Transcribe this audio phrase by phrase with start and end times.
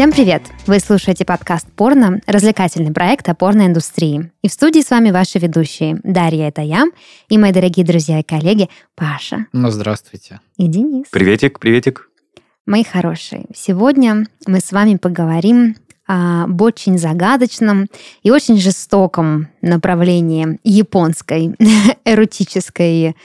[0.00, 0.42] Всем привет!
[0.66, 4.32] Вы слушаете подкаст «Порно», развлекательный проект о порноиндустрии.
[4.40, 6.00] И в студии с вами ваши ведущие.
[6.02, 6.86] Дарья— это я,
[7.28, 9.44] и мои дорогие друзья и коллеги Паша.
[9.52, 10.40] Ну, здравствуйте.
[10.56, 11.04] И Денис.
[11.10, 12.08] Приветик, приветик.
[12.64, 15.76] Мои хорошие, сегодня мы с вами поговорим
[16.06, 17.88] об очень загадочном
[18.22, 21.54] и очень жестоком направлении японской
[22.06, 23.16] эротической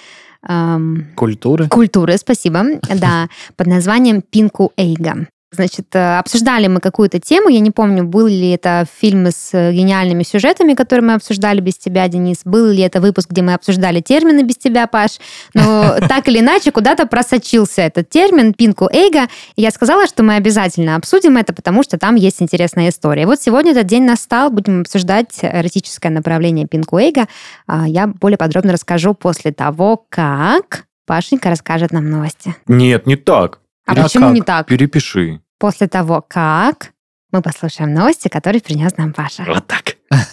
[0.45, 1.69] эм, Культуры.
[1.69, 5.27] культуры, спасибо, да, под названием Пинку Эйга.
[5.55, 9.71] Значит, э, обсуждали мы какую-то тему, я не помню, был ли это фильм с э,
[9.71, 14.01] гениальными сюжетами, которые мы обсуждали без тебя, Денис, был ли это выпуск, где мы обсуждали
[14.01, 15.19] термины без тебя, Паш,
[15.53, 20.35] но так или иначе куда-то просочился этот термин Пинку Эйга, и я сказала, что мы
[20.35, 23.25] обязательно обсудим это, потому что там есть интересная история.
[23.25, 27.27] Вот сегодня этот день настал, будем обсуждать эротическое направление Пинку Эйга.
[27.67, 32.55] А, Я более подробно расскажу после того, как Пашенька расскажет нам новости.
[32.67, 33.59] Нет, не так.
[33.85, 34.33] А А почему как?
[34.33, 34.67] не так?
[34.67, 35.41] Перепиши.
[35.57, 36.93] После того, как
[37.31, 39.43] мы послушаем новости, которые принес нам Паша.
[39.47, 39.95] Вот так.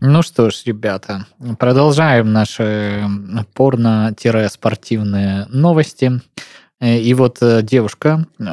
[0.00, 1.26] Ну что ж, ребята,
[1.58, 3.04] продолжаем наши
[3.52, 6.22] порно-спортивные новости.
[6.80, 8.44] Э, И вот э, девушка э,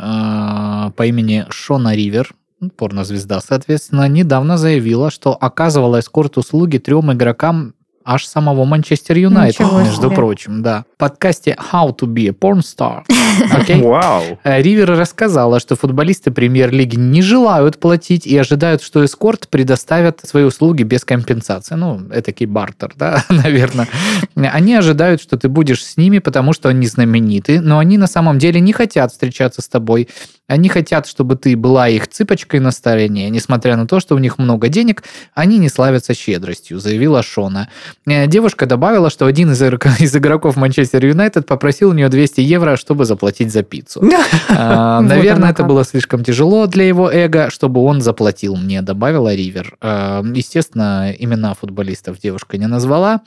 [0.96, 2.34] по имени Шона Ривер,
[2.78, 10.61] порнозвезда, соответственно, недавно заявила, что оказывала эскорт-услуги трем игрокам аж самого Манчестер Юнайтед, между прочим,
[10.61, 10.86] да.
[10.95, 13.03] В подкасте How to be a porn star.
[13.52, 13.81] Окей?
[13.81, 14.39] Вау.
[14.44, 20.44] Э, Ривер рассказала, что футболисты премьер-лиги не желают платить и ожидают, что эскорт предоставят свои
[20.44, 21.75] услуги без компенсации.
[21.75, 23.88] Ну, это бартер, да, наверное.
[24.36, 28.38] Они ожидают, что ты будешь с ними, потому что они знамениты, но они на самом
[28.38, 30.08] деле не хотят встречаться с тобой.
[30.47, 33.30] Они хотят, чтобы ты была их цыпочкой на стороне.
[33.31, 35.03] Несмотря на то, что у них много денег,
[35.34, 37.69] они не славятся щедростью, заявила Шона.
[38.06, 39.62] Э, Девушка добавила, что один из
[40.00, 44.02] из игроков Манчестер Юнайтед попросил у нее 200 евро, чтобы заплатить за пиццу.
[44.50, 49.75] Вот Наверное, это было слишком тяжело для его эго, чтобы он заплатил мне, добавила Ривер.
[49.81, 53.22] А, Естественно, имена футболистов девушка не назвала,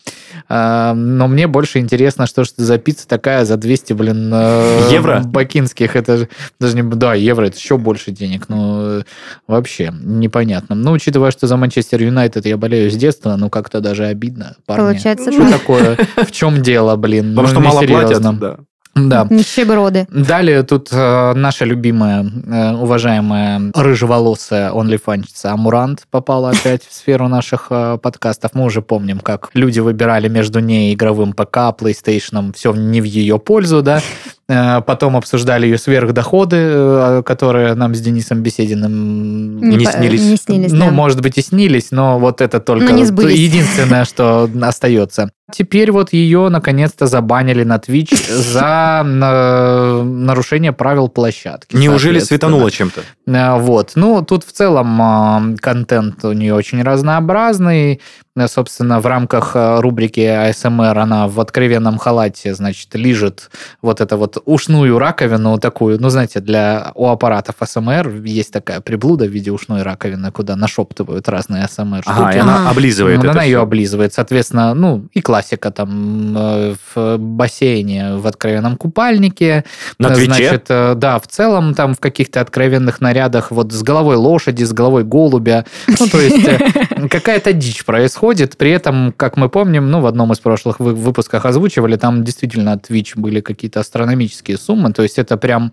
[0.48, 5.22] но мне больше интересно, что за пицца такая за 200, блин, э, Евро?
[5.24, 5.96] бакинских.
[5.96, 6.28] Это же
[6.60, 6.82] даже не...
[6.82, 8.48] Да, евро, это еще больше денег.
[8.48, 9.02] Ну, э,
[9.46, 10.74] вообще, непонятно.
[10.74, 14.82] Ну, учитывая, что за Манчестер Юнайтед я болею с детства, ну, как-то даже обидно, парни.
[14.82, 15.60] Получается, Что так.
[15.60, 15.98] такое?
[16.16, 17.34] В чем дело, блин?
[17.36, 18.22] Потому Ну, что мало платят.
[18.38, 18.58] Да.
[19.06, 19.26] Да.
[19.30, 20.06] Нищеброды.
[20.10, 27.66] Далее тут э, наша любимая, э, уважаемая рыжеволосая онлифанщица Амурант попала опять в сферу наших
[27.70, 28.52] э, подкастов.
[28.54, 33.38] Мы уже помним, как люди выбирали между ней игровым ПК, PlayStation, все не в ее
[33.38, 34.00] пользу, да.
[34.48, 40.24] Э, Потом обсуждали ее сверхдоходы, э, которые нам с Денисом Бесединым Не по- снились.
[40.24, 40.90] Не снились, ну, да.
[40.90, 45.30] может быть, и снились, но вот это только не единственное, что остается.
[45.50, 51.74] Теперь вот ее наконец-то забанили на Twitch за на- нарушение правил площадки.
[51.74, 53.02] Неужели светануло чем-то?
[53.26, 53.92] Э, Вот.
[53.94, 58.00] Ну, тут в целом а, контент у нее очень разнообразный.
[58.36, 63.50] Э, Собственно, в рамках рубрики АСМР она в откровенном халате, значит, лижет
[63.82, 66.00] вот эту вот ушную раковину такую.
[66.00, 71.28] Ну, знаете, для у аппаратов АСМР есть такая приблуда в виде ушной раковины, куда нашептывают
[71.28, 72.02] разные АСМР.
[72.06, 74.12] Ага, и она облизывает Ну, это она ее облизывает.
[74.14, 79.64] Соответственно, ну, и классика там э, в бассейне в откровенном купальнике.
[79.98, 80.32] На Э, Твиче?
[80.32, 84.72] Значит, э, да, в целом там в каких-то откровенных нарядах вот с головой лошади, с
[84.72, 85.64] головой голубя.
[85.86, 88.56] Ну, то есть э, какая-то дичь происходит.
[88.56, 92.80] При этом, как мы помним, ну, в одном из прошлых вы- выпусках озвучивали, там действительно
[92.88, 94.92] Twitch были какие-то астрономические суммы.
[94.92, 95.72] То есть это прям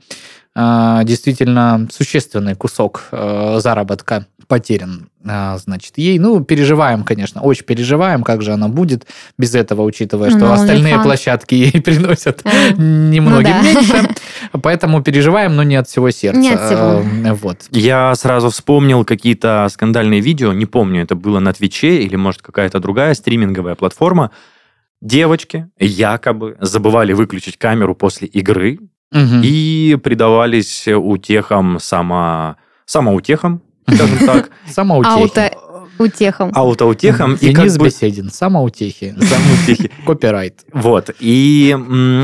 [0.55, 6.17] действительно существенный кусок э, заработка потерян, э, значит, ей.
[6.19, 9.05] Ну, переживаем, конечно, очень переживаем, как же она будет
[9.37, 13.73] без этого, учитывая, Ну, что на остальные площадки ей приносят А, немногим ну да.
[13.73, 14.09] меньше.
[14.61, 16.39] Поэтому переживаем, но не от всего сердца.
[16.39, 17.03] Не от всего.
[17.27, 17.65] Э, Вот.
[17.71, 22.79] Я сразу вспомнил какие-то скандальные видео, не помню, это было на Твиче или, может, какая-то
[22.79, 24.31] другая стриминговая платформа.
[25.01, 28.79] Девочки якобы забывали выключить камеру после игры
[29.11, 29.41] Мгм.
[29.43, 32.57] и предавались утехам само...
[32.85, 35.13] самоутехам, скажем так, Самоутехи.
[35.13, 35.51] Ауто
[35.99, 36.51] утехом.
[36.53, 37.35] аутоутехам.
[37.35, 37.85] И Денис как бы...
[37.85, 38.29] Беседин.
[38.29, 39.15] Самоутехи.
[39.19, 39.91] Самоутехи.
[40.05, 40.65] Копирайт.
[40.73, 41.09] Вот.
[41.19, 41.75] И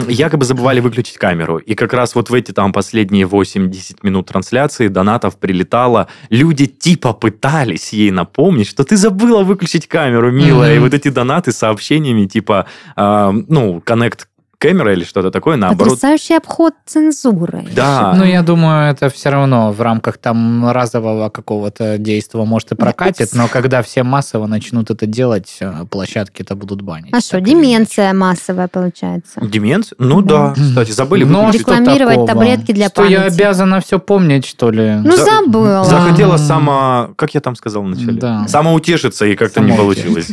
[0.07, 1.57] якобы забывали выключить камеру.
[1.57, 6.07] И как раз вот в эти там последние 8-10 минут трансляции донатов прилетало.
[6.30, 10.75] Люди типа пытались ей напомнить, что ты забыла выключить камеру, милая.
[10.75, 14.27] И вот эти донаты с сообщениями типа, а, ну, коннект
[14.62, 15.94] Кэмера или что-то такое, наоборот.
[15.96, 17.66] Потрясающий обход цензуры.
[17.75, 18.13] Да.
[18.16, 23.30] Ну, я думаю, это все равно в рамках там разового какого-то действия может и прокатит,
[23.34, 27.12] но когда все массово начнут это делать, э, площадки это будут банить.
[27.12, 29.42] А что, деменция массовая получается?
[29.42, 29.96] Деменция?
[29.98, 30.54] Ну да.
[30.56, 30.62] Да.
[30.63, 32.28] Кстати, забыли что Рекламировать такого?
[32.28, 33.34] таблетки для Что, я памяти.
[33.34, 34.96] обязана все помнить, что ли?
[35.04, 35.84] Ну, За- забыла.
[35.86, 37.10] Захотела сама...
[37.16, 38.13] Как я там сказал вначале?
[38.13, 38.48] Да.
[38.48, 40.28] Самоутешиться, и как-то не получилось.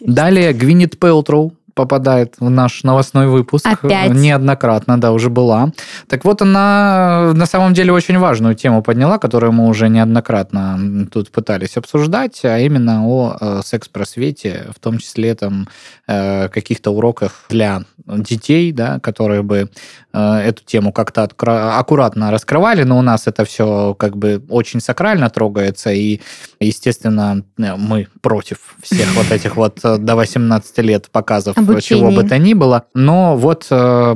[0.00, 3.66] Далее Гвинет Пелтроу попадает в наш новостной выпуск.
[3.66, 4.12] Опять?
[4.12, 5.72] Неоднократно, да, уже была.
[6.08, 11.30] Так вот, она на самом деле очень важную тему подняла, которую мы уже неоднократно тут
[11.30, 15.68] пытались обсуждать, а именно о э, секс-просвете, в том числе там
[16.06, 19.70] э, каких-то уроках для детей, да, которые бы
[20.12, 24.80] э, эту тему как-то откра- аккуратно раскрывали, но у нас это все как бы очень
[24.80, 26.20] сакрально трогается, и,
[26.60, 32.38] естественно, э, мы против всех вот этих вот до 18 лет показов чего бы то
[32.38, 32.84] ни было.
[32.94, 34.14] Но вот э,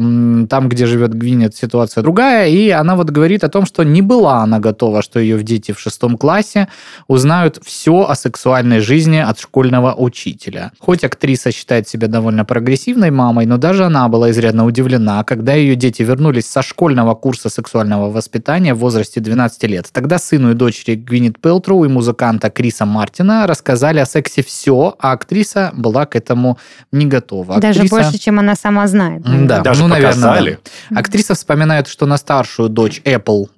[0.48, 4.42] там, где живет Гвинет, ситуация другая, и она вот говорит о том, что не была
[4.42, 6.68] она готова, что ее дети в шестом классе
[7.06, 10.72] узнают все о сексуальной жизни от школьного учителя.
[10.78, 15.76] Хоть актриса считает себя довольно прогрессивной мамой, но даже она была изрядно удивлена, когда ее
[15.76, 19.90] дети вернулись со школьного курса сексуального воспитания в возрасте 12 лет.
[19.92, 25.12] Тогда сыну и дочери Гвинет Пелтроу и музыканта Криса Мартина рассказали о сексе все, а
[25.12, 26.58] актриса была к этому
[26.90, 27.58] не готова.
[27.60, 29.22] Даже Актриса- больше, чем она сама знает.
[29.46, 30.58] Да, Даже ну, наверное,
[30.90, 30.98] да.
[30.98, 33.48] Актриса вспоминает, что на старшую дочь Apple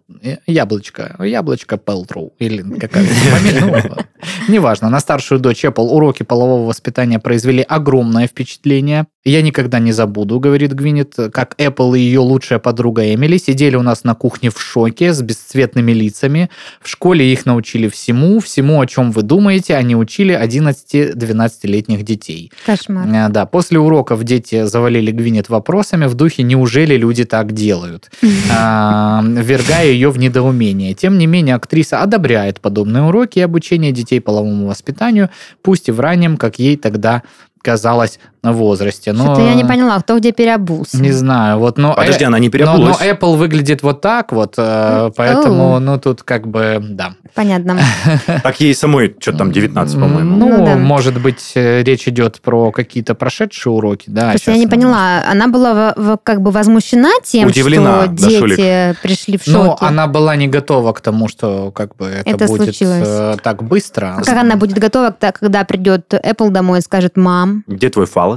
[0.46, 7.18] Яблочко, яблочко Пелтроу, или какая-то фамилия, ну, неважно, на старшую дочь Apple уроки полового воспитания
[7.18, 9.06] произвели огромное впечатление.
[9.22, 13.82] Я никогда не забуду, говорит Гвинет, как Apple и ее лучшая подруга Эмили сидели у
[13.82, 16.48] нас на кухне в шоке с бесцветными лицами.
[16.80, 22.50] В школе их научили всему, всему, о чем вы думаете, они учили 11-12-летних детей.
[22.64, 23.06] Кошмар.
[23.14, 28.10] А, Да, после уроков дети завалили Гвинет вопросами в духе «Неужели люди так делают?»,
[28.50, 30.94] а, ввергая ее в недоумение.
[30.94, 35.28] Тем не менее, актриса одобряет подобные уроки и обучение детей половому воспитанию,
[35.60, 37.22] пусть и в раннем, как ей тогда
[37.62, 39.12] казалось, возрасте.
[39.12, 40.96] Но, Что-то я не поняла, кто где переобулся.
[41.00, 41.94] Не знаю, вот, но...
[41.94, 42.98] Подожди, э, она не но, переобулась.
[43.00, 47.12] но Apple выглядит вот так вот, э, поэтому, ну, тут как бы, да.
[47.34, 47.78] Понятно.
[48.42, 50.36] Так ей самой, что там, 19, по-моему.
[50.36, 50.76] Ну, Ну да.
[50.76, 54.30] может быть, э, речь идет про какие-то прошедшие уроки, да.
[54.30, 58.30] Просто я не поняла, она была в- в- как бы возмущена тем, Удивлена, что да,
[58.38, 58.56] Шулик.
[58.56, 59.84] дети пришли в Ну, шоке.
[59.86, 63.02] она была не готова к тому, что как бы это, Это будет случилось.
[63.06, 64.14] э, так быстро.
[64.18, 68.29] А как она будет готова, когда придет Apple домой и скажет, мам, Где твой фалос?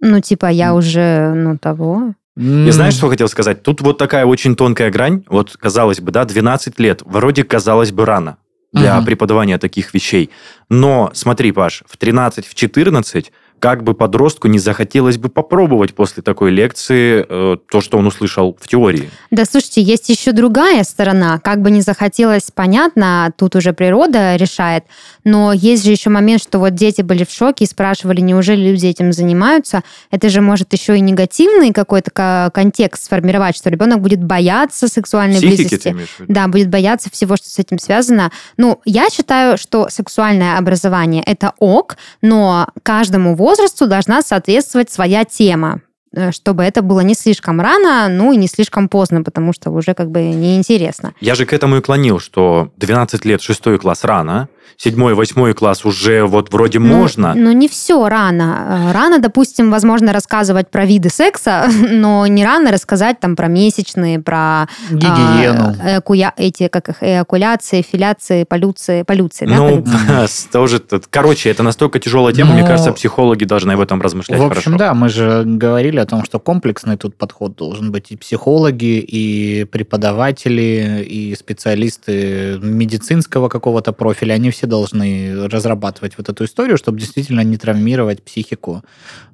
[0.00, 2.14] Ну, типа, я уже, ну, того.
[2.36, 3.62] И знаешь, что хотел сказать?
[3.62, 5.24] Тут вот такая очень тонкая грань.
[5.28, 7.02] Вот, казалось бы, да, 12 лет.
[7.04, 8.36] Вроде, казалось бы, рано
[8.72, 10.30] для преподавания таких вещей.
[10.68, 16.22] Но, смотри, Паш, в 13, в 14 как бы подростку не захотелось бы попробовать после
[16.22, 19.10] такой лекции э, то, что он услышал в теории.
[19.30, 21.38] Да, слушайте, есть еще другая сторона.
[21.38, 24.84] Как бы не захотелось, понятно, тут уже природа решает.
[25.24, 28.86] Но есть же еще момент, что вот дети были в шоке и спрашивали, неужели люди
[28.86, 29.82] этим занимаются.
[30.10, 35.38] Это же может еще и негативный какой-то ка- контекст сформировать, что ребенок будет бояться сексуальной
[35.38, 35.96] Психики близости.
[36.28, 38.30] Да, будет бояться всего, что с этим связано.
[38.56, 43.55] Ну, я считаю, что сексуальное образование– это ок, но каждому возрасту
[43.86, 45.80] должна соответствовать своя тема
[46.14, 49.94] э, чтобы это было не слишком рано, ну и не слишком поздно, потому что уже
[49.94, 51.14] как бы неинтересно.
[51.20, 55.84] Я же к этому и клонил, что 12 лет, 6 класс рано, 7 8 класс
[55.84, 57.34] уже вот вроде Ну, можно.
[57.34, 58.88] Но не все рано.
[58.88, 64.20] Э, Рано, допустим, возможно рассказывать про виды секса, но не рано рассказать там про месячные,
[64.20, 65.74] про Гигиену.
[65.82, 70.48] а, экуя- эти как их эякуляции, филяции, полюции, полюции, да, Ну, полюции?
[70.52, 70.78] тоже...
[70.80, 74.44] тут- Короче, это настолько тяжелая тема, мне Ну, кажется, психологи должны об этом размышлять В
[74.44, 74.78] общем, хорошо.
[74.78, 79.64] да, мы же говорили о том, что комплексный тут подход должен быть и психологи, и
[79.64, 84.34] преподаватели, и специалисты медицинского какого-то профиля.
[84.34, 88.82] Они все должны разрабатывать вот эту историю, чтобы действительно не травмировать психику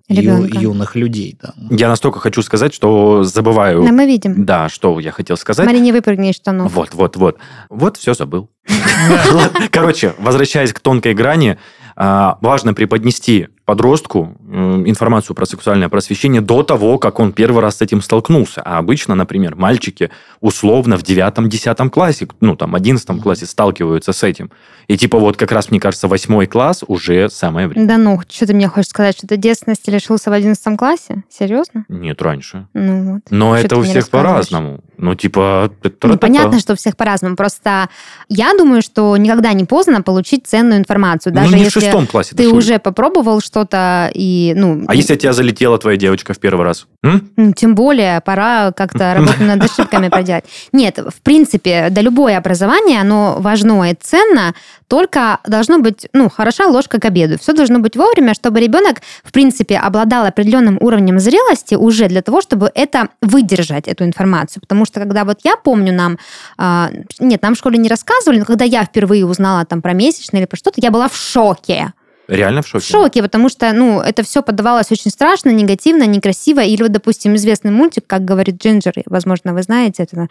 [0.09, 1.39] ю- юных людей.
[1.41, 1.55] Да.
[1.71, 3.85] Я настолько хочу сказать, что забываю.
[3.85, 4.45] Да, мы видим.
[4.45, 5.65] Да, что я хотел сказать.
[5.65, 6.73] Смотри, не выпрыгни из штанов.
[6.73, 7.39] Вот, вот, вот.
[7.71, 8.51] Вот все забыл.
[9.71, 11.59] Короче, возвращаясь к тонкой грани,
[11.95, 17.77] а, важно преподнести подростку э, информацию про сексуальное просвещение до того, как он первый раз
[17.77, 18.61] с этим столкнулся.
[18.63, 24.51] А обычно, например, мальчики условно в девятом-десятом классе, ну, там, одиннадцатом классе сталкиваются с этим.
[24.89, 27.87] И типа вот как раз, мне кажется, восьмой класс уже самое время.
[27.87, 31.23] Да ну, что ты мне хочешь сказать, что ты девственности лишился в 11 классе?
[31.31, 31.85] Серьезно?
[31.89, 32.67] Нет, раньше.
[32.75, 33.23] Ну вот.
[33.31, 34.81] Но Что это у всех по-разному.
[34.99, 35.73] Ну, типа...
[36.03, 37.35] Ну, понятно, что у всех по-разному.
[37.37, 37.89] Просто
[38.29, 41.33] я думаю, что никогда не поздно получить ценную информацию.
[41.33, 42.37] Даже ну, не в если шестом классе.
[42.37, 44.85] ты уже попробовал что-то и, ну...
[44.89, 46.87] А если тебя залетела твоя девочка в первый раз?
[47.05, 47.31] М?
[47.37, 50.45] Ну, Тем более, пора как-то работу над ошибками проделать.
[50.73, 54.55] Нет, в принципе, да любое образование, оно важно и ценно,
[54.89, 57.39] только должно быть, ну, хороша ложка к обеду.
[57.39, 62.41] Все должно быть вовремя, чтобы ребенок, в принципе, обладал определенным уровнем зрелости уже для того,
[62.41, 64.63] чтобы это выдержать, эту информацию.
[64.63, 66.19] Потому что, когда вот я помню, нам,
[66.57, 66.91] а,
[67.21, 70.47] нет, нам в школе не рассказывали, но когда я впервые узнала там про месячные или
[70.47, 71.93] про что-то, я была в шоке.
[72.29, 72.85] Реально в шоке?
[72.85, 76.61] В шоке, потому что, ну, это все подавалось очень страшно, негативно, некрасиво.
[76.61, 80.29] Или вот, допустим, известный мультик, как говорит Джинджер, возможно, вы знаете это.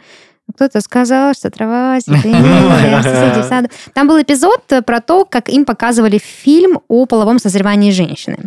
[0.56, 2.28] Кто-то сказал, что трава соседи
[3.42, 3.70] в саду.
[3.94, 8.38] Там был эпизод про то, как им показывали фильм о половом созревании женщины.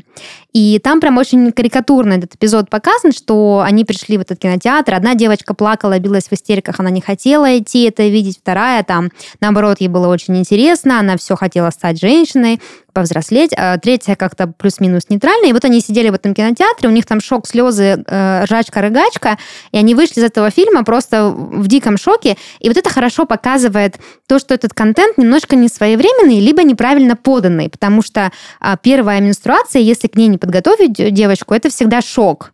[0.52, 5.14] И там прям очень карикатурно этот эпизод показан, что они пришли в этот кинотеатр, одна
[5.14, 9.88] девочка плакала, билась в истериках, она не хотела идти это видеть, вторая там, наоборот, ей
[9.88, 12.60] было очень интересно, она все хотела стать женщиной,
[12.94, 15.50] повзрослеть, а третья как-то плюс-минус нейтральная.
[15.50, 19.36] И вот они сидели в этом кинотеатре, у них там шок, слезы, э, ржачка-рыгачка,
[19.72, 22.36] и они вышли из этого фильма просто в диком шоке.
[22.60, 27.68] И вот это хорошо показывает то, что этот контент немножко не своевременный, либо неправильно поданный,
[27.68, 32.52] потому что а, первая менструация, если к ней не подготовить девочку, это всегда шок.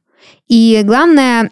[0.49, 1.51] И главное,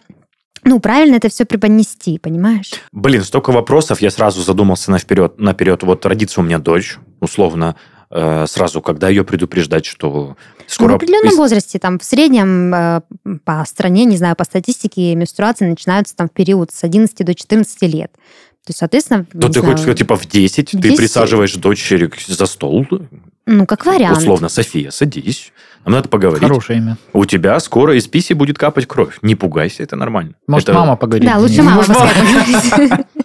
[0.63, 2.71] ну, правильно это все преподнести, понимаешь?
[2.91, 5.39] Блин, столько вопросов, я сразу задумался наперед.
[5.39, 5.83] наперед.
[5.83, 7.75] Вот родится у меня дочь, условно,
[8.11, 10.35] э, сразу, когда ее предупреждать, что
[10.67, 10.87] скоро...
[10.89, 13.01] Ну, в определенном возрасте, там, в среднем э,
[13.45, 17.81] по стране, не знаю, по статистике, менструации начинаются там в период с 11 до 14
[17.83, 18.11] лет.
[18.65, 19.25] То есть, соответственно...
[19.25, 20.97] То не ты знаю, хочешь сказать, типа в 10, ты 10.
[20.97, 22.85] присаживаешь дочери за стол,
[23.45, 24.17] Ну, как вариант.
[24.17, 25.51] условно, София, садись,
[25.85, 26.43] нам надо поговорить.
[26.43, 26.97] Хорошее имя.
[27.13, 29.17] У тебя скоро из писи будет капать кровь.
[29.21, 30.33] Не пугайся, это нормально.
[30.45, 31.27] Может, Это- мама поговорит.
[31.29, 33.05] Да, лучше мама Может, мама-.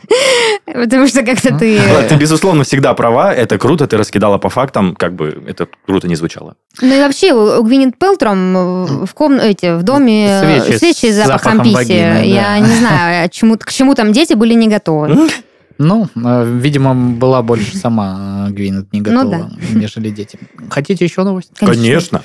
[0.67, 1.79] Потому что как-то ты...
[1.79, 6.09] Да, Ты, безусловно, всегда права, это круто, ты раскидала по фактам, как бы это круто
[6.09, 6.57] не звучало.
[6.81, 9.35] Ну и вообще у Гвинет Пелтром в, ком...
[9.35, 11.75] эти, в доме Свечи свечи, с запахом, запахом писи.
[11.75, 12.59] вагины, Я да.
[12.61, 15.29] не знаю, а чему, к чему там дети были не готовы.
[15.77, 20.39] Ну, э, видимо, была больше сама э, Гвинет не Ну готова, нежели дети.
[20.71, 21.51] Хотите еще новость?
[21.59, 22.19] Конечно.
[22.19, 22.23] А,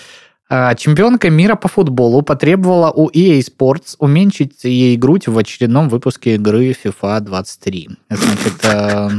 [0.50, 6.72] Чемпионка мира по футболу потребовала у EA Sports уменьшить ей грудь в очередном выпуске игры
[6.72, 7.90] FIFA 23.
[8.10, 9.10] Значит, э,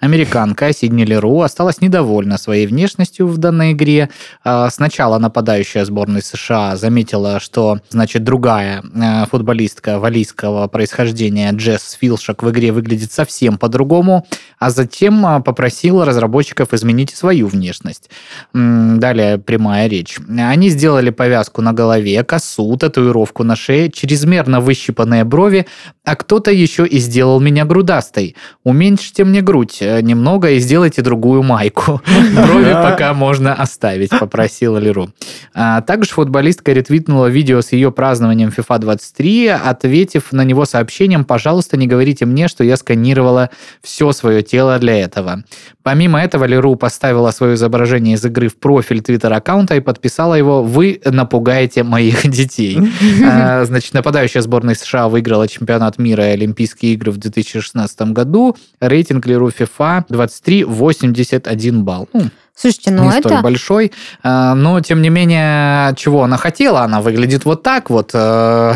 [0.00, 4.10] американка Сидни Леру осталась недовольна своей внешностью в данной игре.
[4.42, 12.42] А, Сначала нападающая сборной США заметила, что, значит, другая э, футболистка валийского происхождения Джесс Филшак
[12.42, 14.26] в игре выглядит совсем по-другому,
[14.58, 18.10] а затем а, попросила разработчиков изменить свою внешность.
[18.52, 20.18] Далее прямая речь.
[20.28, 25.66] Они сделали повязку на голове, косу, татуировку на шее, чрезмерно выщипанные брови,
[26.04, 28.34] а кто-то еще и сделал меня грудастой.
[28.64, 32.00] Уменьшите мне грудь э, немного и сделайте другую майку.
[32.34, 35.10] Брови пока можно оставить, попросила Леру.
[35.54, 41.76] А Также футболистка ретвитнула видео с ее празднованием FIFA 23, ответив на него сообщением «Пожалуйста,
[41.76, 43.50] не говорите мне, что я сканировала
[43.82, 45.44] все свое тело для этого».
[45.82, 51.00] Помимо этого, Леру поставила свое изображение из игры в профиль твиттер-аккаунта и подписала его «Вы
[51.04, 52.78] напугаете моих детей».
[53.24, 58.56] А, Значит, нападающая сборная США выиграла чемпионат мира и Олимпийские игры в 2016 году.
[58.80, 62.08] Рейтинг Леру FIFA 23 81 балл.
[62.12, 63.28] Ну, Слушайте, ну не это...
[63.28, 63.92] столь большой.
[64.22, 66.82] А, Но, тем не менее, чего она хотела?
[66.82, 68.14] Она выглядит вот так вот.
[68.14, 68.74] М.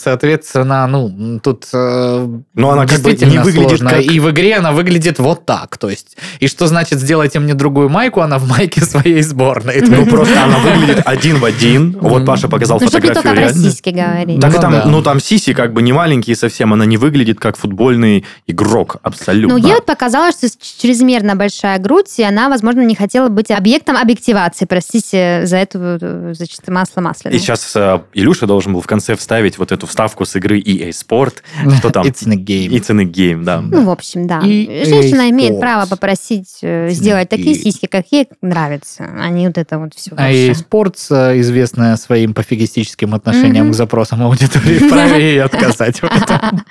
[0.00, 3.90] Соответственно, ну, тут э, Но она как бы не выглядит сложно.
[3.90, 5.76] как- И в игре она выглядит вот так.
[5.78, 9.80] То есть, и что значит сделайте мне другую майку, она в майке своей сборной.
[9.80, 11.96] Ну, просто она выглядит один в один.
[12.00, 14.40] Вот Паша показал Ну, фотографию реально.
[14.40, 17.56] Так Ну там, ну там сиси как бы не маленькие совсем, она не выглядит как
[17.56, 19.58] футбольный игрок абсолютно.
[19.58, 23.96] Ну, ей вот показалось, что чрезмерно большая грудь, и она, возможно, не хотела быть объектом
[23.96, 24.64] объективации.
[24.64, 27.36] Простите за эту, э, значит, масло масляное.
[27.36, 30.90] И сейчас э, Илюша должен был в конце вставить вот эту вставку с игры EA
[30.90, 31.34] Sport,
[31.78, 32.68] что там It's in a game.
[32.68, 33.60] It's in a game, да.
[33.60, 34.40] Ну, в общем, да.
[34.44, 39.46] И Женщина эй, имеет право попросить э, сделать такие сиськи, как ей нравится, а не
[39.46, 40.12] вот это вот все.
[40.16, 46.04] А EA Sports, э, известная своим пофигистическим отношением к запросам аудитории, вправе ей отказать в
[46.04, 46.64] этом.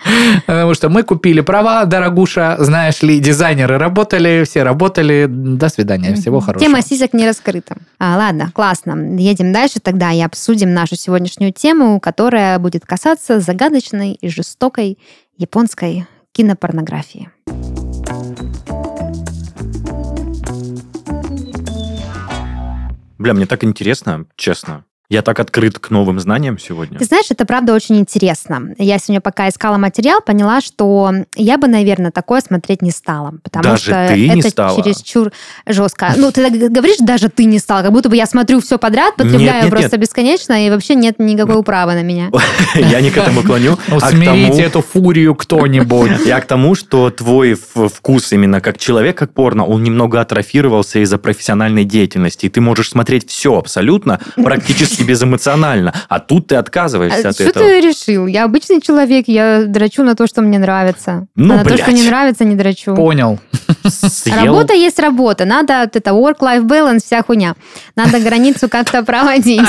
[0.45, 5.27] Потому что мы купили права, дорогуша, знаешь ли, дизайнеры работали, все работали.
[5.27, 6.65] До свидания, всего хорошего.
[6.65, 7.75] Тема сисек не раскрыта.
[7.99, 9.17] А, ладно, классно.
[9.17, 13.02] Едем дальше тогда и обсудим нашу сегодняшнюю тему, которая будет касаться
[13.41, 14.97] загадочной и жестокой
[15.37, 17.29] японской кинопорнографии.
[23.17, 24.85] Бля, мне так интересно, честно.
[25.09, 26.97] Я так открыт к новым знаниям сегодня.
[26.97, 28.73] Ты знаешь, это правда очень интересно.
[28.77, 33.33] Я сегодня пока искала материал, поняла, что я бы, наверное, такое смотреть не стала.
[33.43, 34.81] Потому Даже что ты не это стала?
[34.81, 35.31] чересчур
[35.67, 36.13] жестко.
[36.15, 37.83] Ну, ты так говоришь, даже ты не стала.
[37.83, 41.57] Как будто бы я смотрю все подряд, потребляю нет, просто бесконечно, и вообще нет никакой
[41.57, 42.31] управы на меня.
[42.75, 44.61] Я не к этому клоню, а к Усмирите тому...
[44.61, 46.11] эту фурию кто-нибудь.
[46.25, 51.17] Я к тому, что твой вкус именно как человек, как порно, он немного атрофировался из-за
[51.17, 52.45] профессиональной деятельности.
[52.45, 55.93] И ты можешь смотреть все абсолютно, практически безэмоционально.
[56.09, 57.65] А тут ты отказываешься А от что этого.
[57.65, 58.27] ты решил?
[58.27, 61.27] Я обычный человек, я драчу на то, что мне нравится.
[61.35, 61.95] Ну, а на то, что блядь.
[61.97, 62.95] не нравится, не драчу.
[62.95, 63.39] Понял.
[63.87, 64.45] Съел?
[64.45, 65.45] Работа есть работа.
[65.45, 67.55] Надо вот это work-life balance, вся хуйня.
[67.95, 69.61] Надо границу как-то проводить.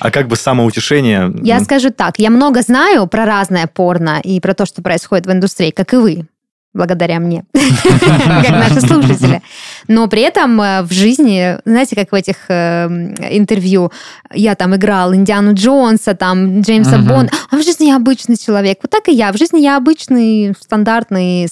[0.00, 1.32] А как бы самоутешение...
[1.42, 5.32] Я скажу так, я много знаю про разное порно и про то, что происходит в
[5.32, 6.26] индустрии, как и вы,
[6.74, 9.42] благодаря мне, как наши слушатели.
[9.88, 12.86] Но при этом э, в жизни, знаете, как в этих э,
[13.30, 13.92] интервью,
[14.32, 16.98] я там играл Индиану Джонса, там Джеймса.
[16.98, 18.78] Бонда, а в жизни я обычный человек.
[18.82, 19.32] Вот так и я.
[19.32, 21.48] В жизни я обычный, стандартный,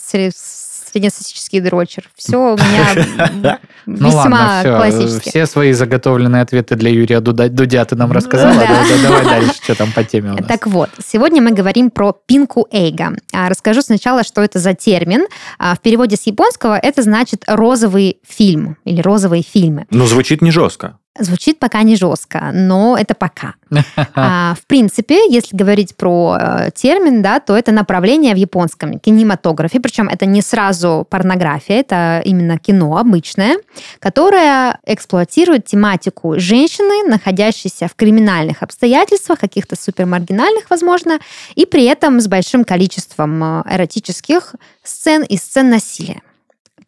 [0.90, 2.08] среднестатистический дрочер.
[2.16, 4.76] Все у меня Ну весьма ладно, все.
[4.76, 5.28] классически.
[5.30, 8.54] Все свои заготовленные ответы для Юрия Дудя ты нам рассказала.
[8.54, 10.46] Да, да, Давай дальше, что там по теме у нас.
[10.46, 13.12] Так вот, сегодня мы говорим про пинку эйга.
[13.32, 15.26] Расскажу сначала, что это за термин.
[15.58, 19.86] А, В переводе с японского это значит розовый фильм или розовые фильмы.
[19.90, 20.98] Ну, звучит не жестко.
[21.18, 23.54] Звучит пока не жестко, но это пока.
[24.14, 29.80] А, в принципе, если говорить про э, термин, да, то это направление в японском кинематографе,
[29.80, 33.58] причем это не сразу порнография, это именно кино обычное,
[33.98, 41.18] которое эксплуатирует тематику женщины, находящейся в криминальных обстоятельствах, каких-то супермаргинальных, возможно,
[41.54, 46.22] и при этом с большим количеством э, эротических сцен и сцен насилия.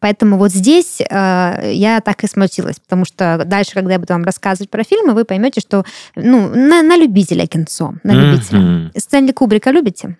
[0.03, 4.25] Поэтому вот здесь э, я так и смутилась, потому что дальше, когда я буду вам
[4.25, 5.85] рассказывать про фильмы, вы поймете, что
[6.17, 8.59] ну, на, на любителя кинцо, на любителя.
[8.59, 8.91] Мгм.
[8.97, 10.17] Стэнли Кубрика любите?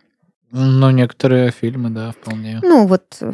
[0.53, 2.61] Ну, некоторые фильмы, да, вполне.
[2.63, 3.33] Ну, вот, э,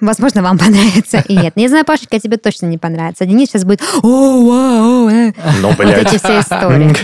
[0.00, 1.52] возможно, вам понравится и нет.
[1.56, 3.24] Я знаю, Пашенька, тебе точно не понравится.
[3.24, 5.34] А Денис сейчас будет «О, вау, э».
[5.60, 6.06] Ну, Вот блядь.
[6.06, 6.96] эти все истории.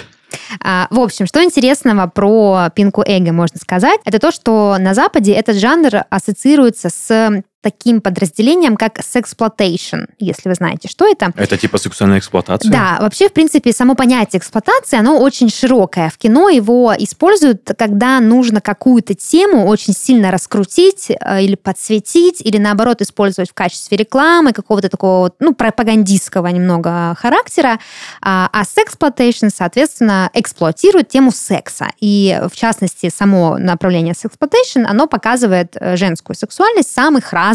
[0.62, 5.32] А, в общем, что интересного про Пинку Эго можно сказать, это то, что на Западе
[5.32, 11.32] этот жанр ассоциируется с таким подразделением, как sexploitation, если вы знаете, что это.
[11.36, 12.70] Это типа сексуальная эксплуатация?
[12.70, 16.10] Да, вообще, в принципе, само понятие эксплуатации, оно очень широкое.
[16.10, 22.58] В кино его используют, когда нужно какую-то тему очень сильно раскрутить э, или подсветить, или
[22.58, 27.78] наоборот использовать в качестве рекламы, какого-то такого, ну, пропагандистского немного характера.
[28.20, 31.88] А, а sexploitation, соответственно, эксплуатирует тему секса.
[32.00, 37.51] И, в частности, само направление sexploitation, оно показывает э, женскую сексуальность самых разных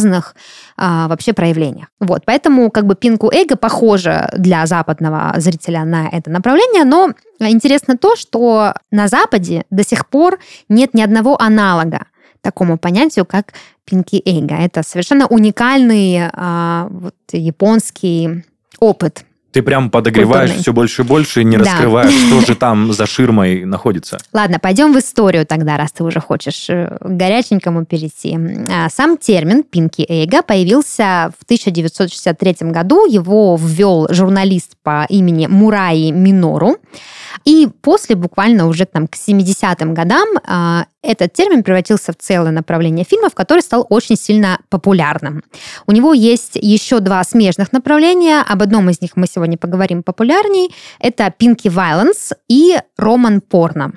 [0.76, 1.88] а, вообще проявлениях.
[2.00, 7.98] Вот, поэтому как бы пинку эго похоже для западного зрителя на это направление, но интересно
[7.98, 12.08] то, что на Западе до сих пор нет ни одного аналога
[12.42, 13.54] такому понятию, как
[13.86, 14.56] пинки эго.
[14.56, 18.44] Это совершенно уникальный а, вот, японский
[18.80, 19.26] опыт.
[19.58, 20.62] Ты прям подогреваешь Культурный.
[20.62, 21.64] все больше и больше, не Да.
[21.64, 24.20] раскрываешь, что же там за ширмой находится.
[24.32, 28.38] Ладно, пойдем в историю тогда, раз ты уже хочешь э, к горяченькому перейти.
[28.72, 33.08] А, Сам термин «пинки эйга» появился в 1963 году.
[33.08, 36.76] Его ввел журналист по имени Мураи Минору.
[37.46, 43.06] И после, буквально уже там к 70-м годам, а, этот термин превратился в целое направление
[43.06, 45.42] фильмов, который стал очень сильно популярным.
[45.86, 48.42] У него есть еще два смежных направления.
[48.42, 50.76] Об одном из них мы сегодня поговорим популярней.
[51.00, 53.94] Это Pinky Violence и Роман Порно.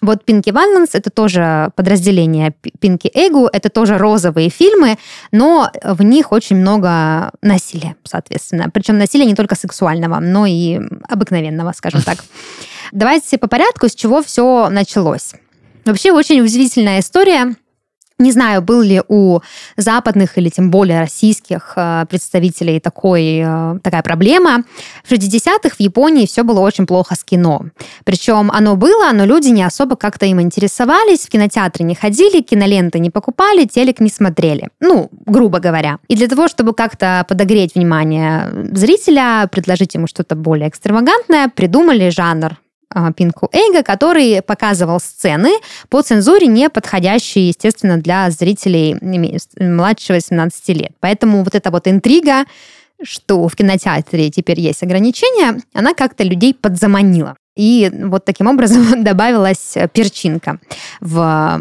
[0.00, 4.96] Вот Pinky Violence это тоже подразделение Pinky Эгу, это тоже розовые фильмы,
[5.32, 8.70] но в них очень много насилия, соответственно.
[8.72, 12.18] Причем насилия не только сексуального, но и обыкновенного, скажем так.
[12.92, 15.32] Давайте по порядку, с чего все началось.
[15.84, 17.56] Вообще очень удивительная история.
[18.20, 19.40] Не знаю, был ли у
[19.76, 24.64] западных или тем более российских э, представителей такой, э, такая проблема.
[25.04, 27.66] В 60-х в Японии все было очень плохо с кино.
[28.04, 32.98] Причем оно было, но люди не особо как-то им интересовались, в кинотеатры не ходили, киноленты
[32.98, 34.68] не покупали, телек не смотрели.
[34.80, 35.98] Ну, грубо говоря.
[36.08, 42.56] И для того, чтобы как-то подогреть внимание зрителя, предложить ему что-то более экстравагантное, придумали жанр
[43.16, 45.50] Пинку Эйга, который показывал сцены
[45.88, 48.96] по цензуре, не подходящие, естественно, для зрителей
[49.58, 50.92] младше 18 лет.
[51.00, 52.44] Поэтому вот эта вот интрига,
[53.02, 57.36] что в кинотеатре теперь есть ограничения, она как-то людей подзаманила.
[57.56, 60.58] И вот таким образом добавилась перчинка
[61.00, 61.60] в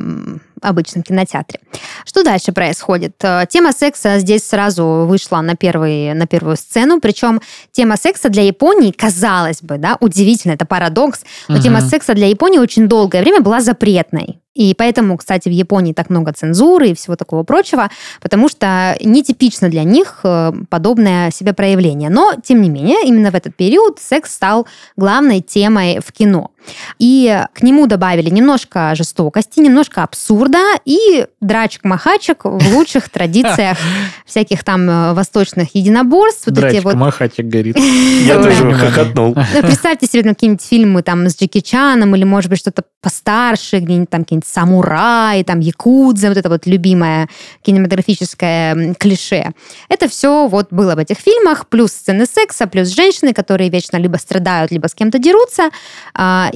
[0.61, 1.59] обычном кинотеатре.
[2.05, 3.15] Что дальше происходит?
[3.23, 7.41] Э, Тема секса здесь сразу вышла на, первый, на первую сцену, причем
[7.71, 11.63] тема секса для Японии, казалось бы, да, удивительно, это парадокс, но Мгм.
[11.63, 14.39] тема секса для Японии очень долгое время была запретной.
[14.55, 17.89] И поэтому, кстати, в Японии так много цензуры и всего такого прочего,
[18.21, 22.09] потому что нетипично для них э, подобное себе проявление.
[22.09, 24.65] Но, тем не менее, именно в этот период секс стал
[24.95, 26.49] главной темой в кино.
[26.99, 33.77] И к нему добавили немножко жестокости, немножко абсурда и драчек-махачек в лучших традициях
[34.25, 36.47] всяких там э, восточных единоборств.
[36.47, 37.77] Вот эти Драчка, вот махачек горит.
[38.25, 39.35] Я тоже хохотнул.
[39.35, 44.09] ну, представьте себе какие-нибудь фильмы там с Джеки Чаном или, может быть, что-то постарше, где-нибудь
[44.09, 47.29] там какие-нибудь самураи, там якудза, вот это вот любимое
[47.61, 49.53] кинематографическое клише.
[49.89, 54.17] Это все вот было в этих фильмах, плюс сцены секса, плюс женщины, которые вечно либо
[54.17, 55.69] страдают, либо с кем-то дерутся.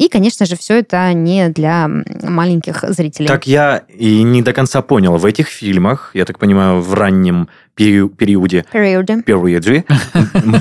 [0.02, 1.88] И, конечно же, все это не для
[2.24, 3.28] маленьких зрителей.
[3.28, 5.16] Так я и не до конца понял.
[5.18, 9.22] В этих фильмах, я так понимаю, в раннем перио- периоде, Периоды.
[9.24, 9.86] периоде,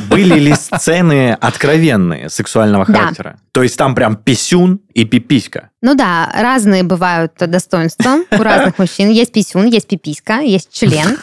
[0.08, 2.92] были ли сцены откровенные сексуального Да.
[2.98, 3.36] характера?
[3.52, 5.70] То есть там прям писюн и пиписька.
[5.82, 9.08] Ну да, разные бывают достоинства у разных мужчин.
[9.10, 11.16] Есть писюн, есть пиписька, есть член.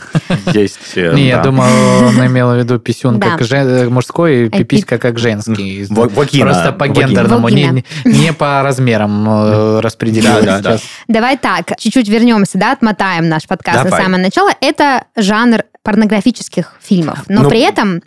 [0.48, 0.80] Есть...
[0.96, 1.44] э, Не, я да.
[1.44, 1.66] думал,
[2.06, 3.32] он имел в виду писюн Да.
[3.32, 5.86] как жен- мужской, и А пиписька как женский.
[5.88, 10.58] Просто по гендерному, не, по размерам э, Да, да, да.
[10.78, 10.82] сейчас.
[11.08, 14.50] Давай так, чуть-чуть вернемся, да, отмотаем наш подкаст на самое начало.
[14.60, 18.02] Это жанр порнографических фильмов, но Ну- при этом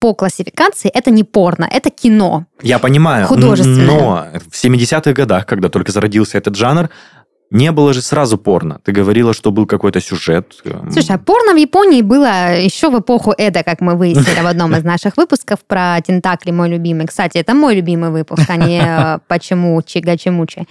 [0.00, 2.46] по классификации это не порно, это кино.
[2.62, 3.86] Я понимаю, Художественное.
[3.86, 6.88] но в 70-х годах, когда только зародился этот жанр,
[7.50, 8.80] не было же сразу порно.
[8.84, 10.46] Ты говорила, что был какой-то сюжет.
[10.64, 14.46] эм, Слушай, а порно в Японии было еще в эпоху Эда, как мы выяснили в
[14.46, 17.06] одном из наших выпусков про тентакли, мой любимый.
[17.06, 20.66] Кстати, это мой любимый выпуск, а не э, «Почему Чига-Чимучи».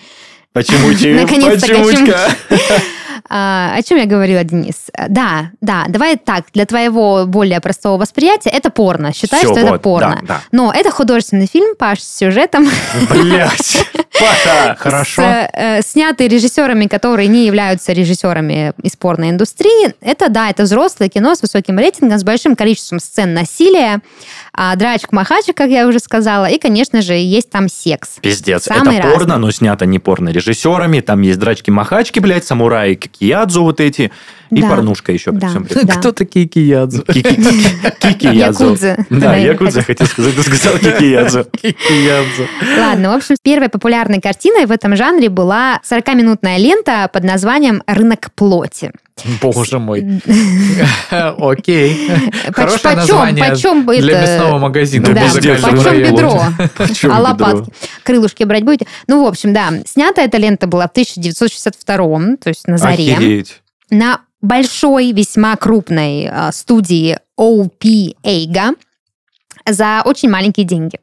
[0.56, 2.18] Почему че- Наконец-то почемучка?
[3.28, 4.76] А, о чем я говорила, Денис?
[5.10, 9.14] Да, да, давай так, для твоего более простого восприятия это порно.
[9.14, 10.20] Считай, Всё, что это вот, порно.
[10.22, 10.42] да, да.
[10.52, 12.70] Но это художественный фильм, Паш, с сюжетом,
[13.10, 13.84] Блять,
[14.20, 14.76] Паша!
[14.78, 15.24] Хорошо.
[15.24, 19.96] с, э, снятый режиссерами, которые не являются режиссерами из порной индустрии.
[20.02, 24.02] Это, да, это взрослое кино с высоким рейтингом, с большим количеством сцен насилия,
[24.54, 28.18] а, драчек-махачек, как я уже сказала, и, конечно же, есть там секс.
[28.22, 31.00] Пиздец, Самый это порно, но снято не порно режиссерами.
[31.02, 34.12] Там есть драчки-махачки, блядь, самураи, кикиядзу вот эти.
[34.52, 34.70] И Да.
[34.70, 35.48] порнушка еще при Да.
[35.50, 35.88] всем при этом.
[35.88, 35.96] Да.
[35.96, 37.04] Кто такие киядзу?
[37.04, 38.64] Кикиядзу.
[38.66, 39.06] Якудзы.
[39.10, 41.46] Да, якудза, хотел сказать, ты сказал кикиядзу.
[41.62, 42.48] Киядзу.
[42.78, 48.30] Ладно, в общем, первой популярной картиной в этом жанре была 40-минутная лента под названием «Рынок
[48.36, 48.92] плоти».
[49.42, 50.02] Боже мой.
[51.10, 52.12] Окей.
[52.54, 55.14] Хорошее название почем для мясного магазина.
[55.14, 56.44] Да, почем бедро?
[57.10, 57.72] А лопатки?
[58.04, 58.88] Крылышки брать будете?
[59.08, 59.72] Ну, в общем, да.
[59.86, 61.96] Снята эта лента была в 1962
[62.38, 63.46] то есть на заре.
[63.90, 68.76] На большой, весьма крупной э, студии OP Eiga
[69.68, 71.00] за очень маленькие деньги.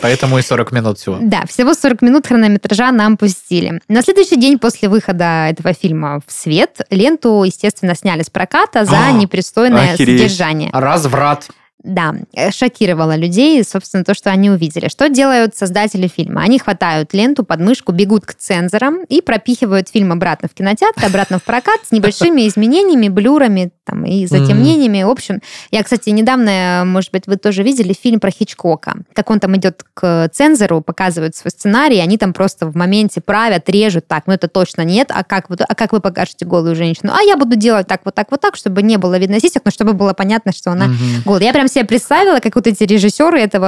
[0.00, 1.18] Поэтому и 40 минут всего.
[1.20, 3.80] Да, всего 40 минут хронометража нам пустили.
[3.88, 9.08] На следующий день после выхода этого фильма в свет ленту, естественно, сняли с проката за
[9.08, 10.20] А, непристойное охереть.
[10.20, 10.70] содержание.
[10.72, 11.48] Разврат.
[11.84, 14.88] Да, э, шокировало людей, собственно, то, что они увидели.
[14.88, 16.42] Что делают создатели фильма?
[16.42, 21.38] Они хватают ленту под мышку, бегут к цензорам и пропихивают фильм обратно в кинотеатр, обратно
[21.38, 25.02] в прокат с небольшими изменениями, блюрами там, и затемнениями.
[25.02, 28.96] В общем, я, кстати, недавно, может быть, вы тоже видели фильм про Хичкока.
[29.14, 33.68] Как он там идет к цензору, показывает свой сценарий, они там просто в моменте правят,
[33.68, 34.06] режут.
[34.06, 35.10] Так, ну это точно нет.
[35.14, 37.12] А как, вы, а как вы покажете голую женщину?
[37.12, 39.70] А я буду делать так, вот так, вот так, чтобы не было видно сисек, но
[39.70, 41.22] чтобы было понятно, что она Мгм.
[41.24, 41.42] голая.
[41.44, 43.66] Я прям себе представила, как вот эти режиссеры этого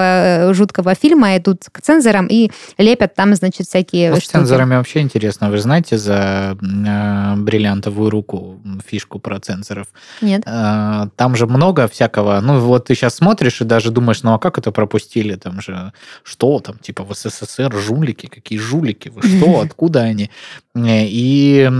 [0.50, 5.00] э, жуткого фильма идут к цензорам и лепят там, значит, всякие Ну, С цензорами вообще
[5.00, 5.50] интересно.
[5.50, 9.86] Вы знаете за э, бриллиантовую руку фишку про цензоров?
[10.20, 10.42] Нет.
[10.46, 12.40] Э, Там же много всякого.
[12.40, 15.34] Ну, вот ты сейчас смотришь и даже думаешь, ну а как это пропустили?
[15.36, 15.92] Там же
[16.22, 18.26] что там, типа в СССР жулики?
[18.26, 19.08] Какие жулики?
[19.08, 19.60] Вы что?
[19.64, 20.30] Откуда они?
[20.74, 21.70] Э, И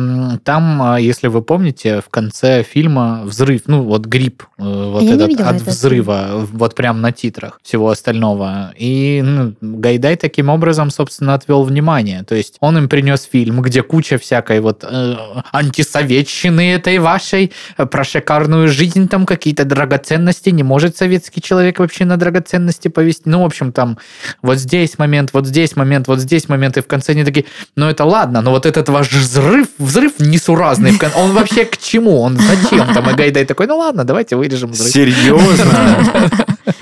[0.44, 5.14] там, э, если вы помните, в конце фильма взрыв, ну вот грипп, э, вот Я
[5.14, 8.72] этот от этот взрыва, вот прям на титрах всего остального.
[8.76, 12.22] И ну, Гайдай таким образом, собственно, отвел внимание.
[12.24, 15.16] То есть он им принес фильм, где куча всякой вот э,
[15.52, 20.50] антисоветчины этой вашей, э, про шикарную жизнь, там какие-то драгоценности.
[20.50, 23.22] Не может советский человек вообще на драгоценности повести.
[23.24, 23.98] Ну, в общем, там
[24.42, 26.76] вот здесь момент, вот здесь момент, вот здесь момент.
[26.76, 30.98] И в конце они такие, ну это ладно, но вот этот ваш взрыв, взрыв несуразный,
[31.16, 32.20] он вообще к чему?
[32.20, 32.92] Он зачем?
[32.94, 34.92] Там и Гайдай такой, ну ладно, давайте вырежем взрыв.
[34.92, 35.96] Серьезно?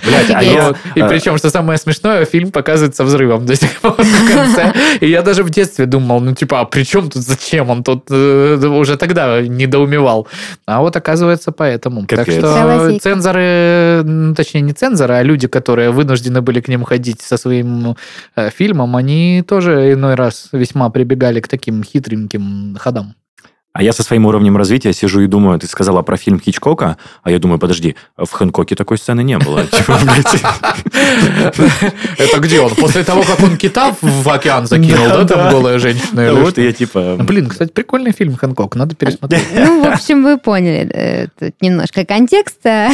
[0.02, 0.52] Типа, офигеть.
[0.52, 4.72] я- И э, причем, что самое смешное, фильм показывается взрывом до сих пор в конце.
[5.00, 8.04] И я даже в детстве думал, ну типа, а при чем тут, зачем он тут
[8.10, 10.26] э, уже тогда недоумевал.
[10.66, 12.06] А вот оказывается поэтому.
[12.06, 12.34] Так Капец.
[12.38, 17.20] что Целая цензоры, ну, точнее не цензоры, а люди, которые вынуждены были к ним ходить
[17.20, 17.96] со своим
[18.36, 23.14] э, фильмом, они тоже иной раз весьма прибегали к таким хитреньким ходам.
[23.78, 27.30] А я со своим уровнем развития сижу и думаю, ты сказала про фильм Хичкока, а
[27.30, 29.64] я думаю, подожди, в Хэнкоке такой сцены не было.
[29.66, 30.00] Типа.
[32.18, 32.74] Это где он?
[32.74, 36.34] После того, как он кита в океан закинул, Да, там голая женщина?
[36.34, 37.18] Вот я типа...
[37.20, 39.44] Блин, кстати, прикольный фильм Хэнкок, надо пересмотреть.
[39.54, 42.90] Ну, в общем, вы поняли э, тут немножко контекста.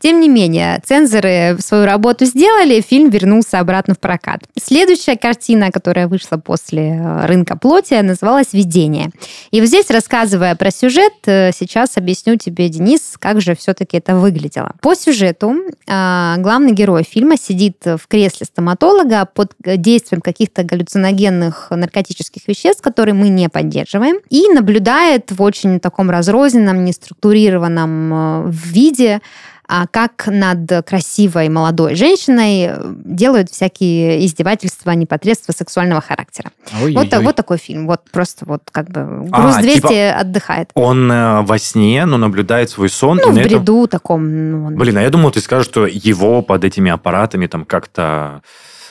[0.00, 4.44] Тем не менее, цензоры свою работу сделали, фильм вернулся обратно в прокат.
[4.58, 9.10] Следующая картина, которая вышла после э, «Рынка плоти», называлась «Видение».
[9.50, 14.14] И вот здесь, рассказывая про сюжет, э, сейчас объясню тебе, Денис, как же все-таки это
[14.14, 14.76] выглядело.
[14.80, 15.56] По сюжету
[15.88, 23.16] а, главный герой фильма сидит в кресле стоматолога под действием каких-то галлюциногенных наркотических веществ, которые
[23.16, 29.22] мы не поддерживаем, и наблюдает в очень таком разрозненном, неструктурированном э, виде
[29.90, 36.50] как над красивой молодой женщиной э, делают всякие издевательства, непотребства сексуального характера.
[36.72, 37.86] Вот, та- вот такой фильм.
[37.86, 40.70] Вот просто вот как бы груз А, 200 типа отдыхает.
[40.74, 43.18] Он э, во сне, но наблюдает свой сон.
[43.22, 44.50] Ну, в на этом- бреду таком.
[44.50, 48.42] ну, он- Блин, а я думал, ты скажешь, что его под этими аппаратами там как-то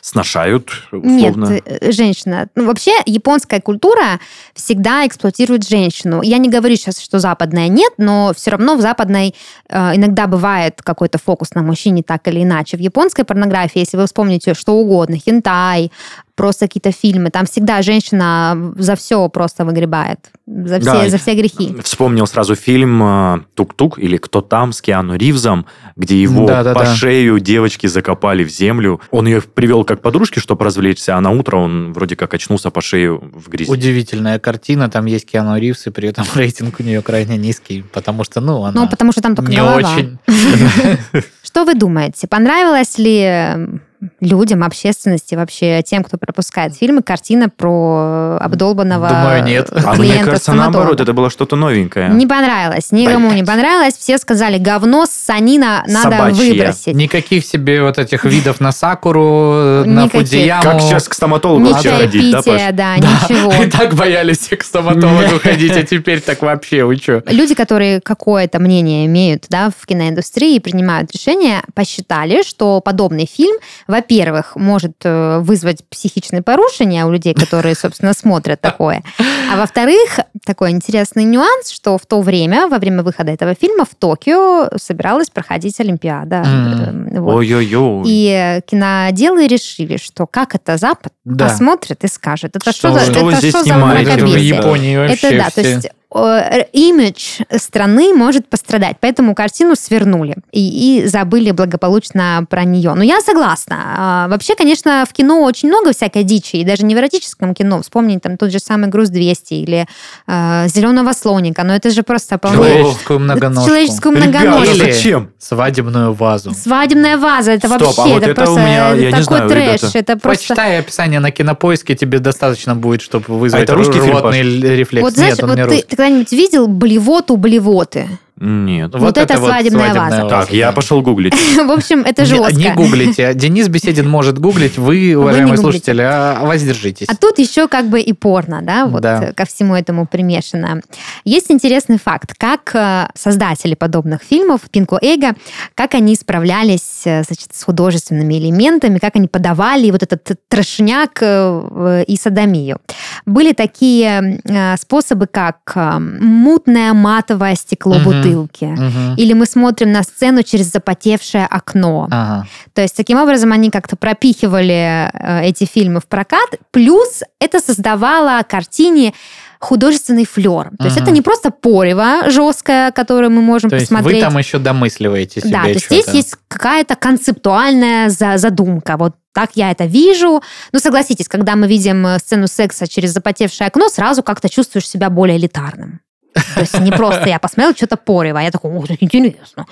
[0.03, 1.61] сношают, Нет, условно.
[1.65, 2.49] э, женщина.
[2.55, 4.19] Ну, вообще, японская культура
[4.53, 6.21] всегда эксплуатирует женщину.
[6.21, 9.33] Я не говорю сейчас, что западная нет, но все равно в западной
[9.69, 12.75] э, иногда бывает какой-то фокус на мужчине так или иначе.
[12.75, 15.89] В японской порнографии, если вы вспомните что угодно, хентай,
[16.35, 21.35] просто какие-то фильмы, там всегда женщина за все просто выгребает, за все, Да, за все
[21.35, 21.75] грехи.
[21.83, 25.65] Вспомнил сразу фильм э, «Тук-тук» или «Кто там» с Киану Ривзом,
[25.95, 26.79] где его Да-да-да.
[26.79, 28.99] по шею девочки закопали в землю.
[29.11, 32.81] Он ее привел как подружки, чтобы развлечься, а на утро он вроде как очнулся по
[32.81, 33.69] шею в грязи.
[33.69, 38.23] Удивительная картина, там есть Киану Ривз, и при этом рейтинг у нее крайне низкий, потому
[38.23, 39.77] что, ну, она Ну, потому что там только не голова.
[39.77, 40.17] очень.
[41.43, 43.79] Что вы думаете, понравилась ли
[44.19, 49.69] людям, общественности, вообще тем, кто пропускает фильмы, картина про обдолбанного Думаю, нет.
[49.71, 50.77] А мне клиента кажется, стоматолога?
[50.77, 52.09] наоборот, это было что-то новенькое.
[52.09, 53.95] Не понравилось, никому не понравилось.
[53.97, 56.53] Все сказали, говно, санина, надо Собачье.
[56.53, 56.95] выбросить.
[56.95, 60.21] Никаких себе вот этих видов на Сакуру, на Никаких.
[60.21, 60.63] Фудзияму.
[60.63, 63.53] Как сейчас к стоматологу вообще ходить, да, да, ничего.
[63.63, 67.23] И так боялись к стоматологу ходить, а теперь так вообще, вы что?
[67.27, 73.57] Люди, которые какое-то мнение имеют да, в киноиндустрии и принимают решения, посчитали, что подобный фильм,
[73.93, 79.03] во-первых, может э, вызвать психичные порушения у людей, которые, собственно, смотрят такое.
[79.51, 83.93] А во-вторых, такой интересный нюанс, что в то время, во время выхода этого фильма в
[83.93, 86.43] Токио собиралась проходить Олимпиада.
[86.43, 87.35] Э, вот.
[87.35, 88.03] Ой-ой-ой.
[88.07, 91.49] И киноделы решили, что как это Запад Да.
[91.49, 94.47] посмотрит и скажет, это Что что, вы- что это здесь что за мракобесие?
[94.47, 101.07] Японии вообще Это да, то есть имидж страны может пострадать, поэтому картину свернули и, и
[101.07, 102.93] забыли благополучно про нее.
[102.93, 103.77] Но я согласна.
[103.97, 107.81] А, Вообще, конечно, в кино очень много всякой дичи, и даже не в эротическом кино.
[107.81, 109.87] Вспомнить там тот же самый «Груз 200» или
[110.27, 112.39] э, «Зеленого слоника», но это же просто.
[112.43, 113.69] Человеческую многоножку.
[113.69, 114.75] Человеческую Ребята, многоножку.
[114.75, 115.31] Или зачем?
[115.39, 116.53] Свадебную вазу.
[116.53, 119.23] Свадебная ваза, это Стоп, вообще, а вот это, это просто у меня- я не такой
[119.23, 119.97] знаю, трэш, ребята.
[119.99, 120.43] это просто...
[120.47, 125.03] Почитай описание на кинопоиске, тебе достаточно будет, чтобы вызвать А это русский фильм, рвотный рефлекс.
[125.03, 125.95] Вот знаешь, Нет, он вот не ты, русский.
[126.03, 128.07] Когда-нибудь видел блевоту блевоты?
[128.39, 128.91] Нет.
[128.95, 130.27] Вот это свадебная ваза.
[130.27, 131.33] Так, я пошел гуглить.
[131.55, 132.53] В общем, это Не- жестко.
[132.55, 133.33] Не гуглите.
[133.35, 135.61] Денис Беседин может гуглить, вы, уважаемые гуглите.
[135.61, 137.07] слушатели, а воздержитесь.
[137.07, 139.23] А тут еще как бы и порно, да, вот Да.
[139.25, 140.81] э, ко всему этому примешано.
[141.25, 145.35] Есть интересный факт, как э, создатели подобных фильмов, Пинко Эго,
[145.75, 152.17] как они справлялись э, значит, с художественными элементами, как они подавали вот этот трошняк и
[152.19, 152.77] садомию.
[153.25, 154.39] Были такие
[154.79, 155.57] способы, как
[155.99, 158.03] мутное матовое стекло Мгм.
[158.23, 158.65] Бутылки.
[158.65, 159.15] Мгм.
[159.15, 162.07] Или мы смотрим на сцену через запотевшее окно.
[162.11, 162.47] Ага.
[162.73, 166.49] То есть таким образом они как-то пропихивали э, эти фильмы в прокат.
[166.71, 169.13] Плюс это создавало картине
[169.59, 170.71] художественный флер.
[170.77, 171.03] То есть Мгм.
[171.03, 174.15] это не просто порево жесткое, которое мы можем То есть посмотреть.
[174.17, 178.97] вы там еще домысливаете себе да, то есть здесь есть какая-то концептуальная за- задумка.
[178.97, 180.41] Вот так я это вижу.
[180.73, 185.09] Ну, согласитесь, когда мы видим э, сцену секса через запотевшее окно, сразу как-то чувствуешь себя
[185.09, 186.01] более элитарным.
[186.33, 189.65] То есть не просто я посмотрел что-то порево, а я такой, ух, это интересно.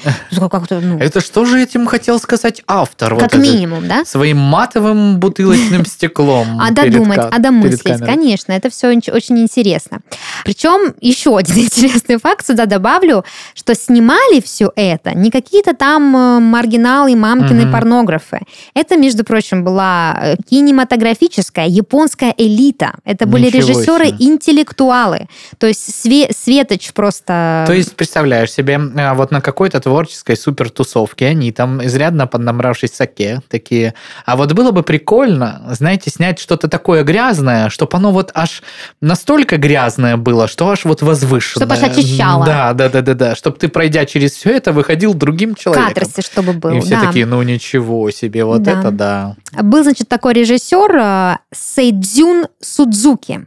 [0.49, 3.17] Как-то, ну, Это что же этим хотел сказать автор?
[3.17, 4.05] как вот минимум, да?
[4.05, 6.59] Своим матовым бутылочным стеклом.
[6.59, 10.01] А додумать, а домыслить, конечно, это все очень интересно.
[10.43, 16.39] Причем еще один интересный факт сюда добавлю, что снимали все это не какие-то там э,
[16.39, 18.39] маргиналы, мамкины порнографы.
[18.73, 22.95] Это, между прочим, была э, кинематографическая японская элита.
[23.05, 25.27] Это были Ничего режиссеры-интеллектуалы.
[25.57, 27.63] То есть Све- Светоч просто...
[27.65, 33.41] То есть, представляешь себе, а, вот на какой-то творческой супертусовке они там изрядно поднабравшись саке
[33.47, 33.93] такие.
[34.25, 38.63] А вот было бы прикольно, знаете, снять что-то такое грязное, чтобы оно вот аж
[38.99, 41.65] настолько грязное было, что аж вот возвышенное.
[41.67, 42.45] Чтоб аж очищало.
[42.45, 43.35] Да, да, да, да, да.
[43.35, 45.93] Чтобы ты, пройдя через все это, выходил другим человеком.
[45.93, 46.71] Катарсис, чтобы был.
[46.71, 47.07] И все да.
[47.07, 48.71] такие, ну ничего себе, вот Да.
[48.77, 49.35] это да.
[49.53, 53.45] Был, значит, такой режиссер э, Сейдзюн Судзуки.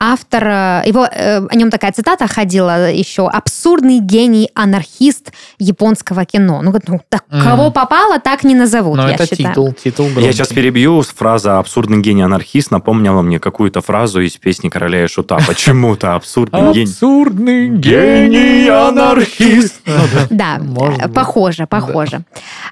[0.00, 6.62] Автор, э, его, э, о нем такая цитата ходила еще, абсурдный гений, анархист японского кино.
[6.62, 7.42] Ну, говорит, ну, так, Мгм.
[7.42, 9.48] кого попало, так не назовут, Но я это считаю.
[9.48, 10.32] титул, титул Я громкий.
[10.32, 11.02] сейчас перебью.
[11.02, 15.38] Фраза «абсурдный гений анархист» напомнила мне какую-то фразу из песни «Короля и Шута».
[15.48, 16.82] Почему-то абсурдный гений.
[16.92, 19.80] Абсурдный гений анархист.
[20.30, 21.12] Да, э, быть.
[21.14, 22.20] похоже, похоже.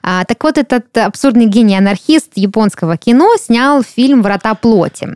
[0.02, 5.08] А, так вот, этот абсурдный гений-анархист японского кино снял фильм «Врата плоти».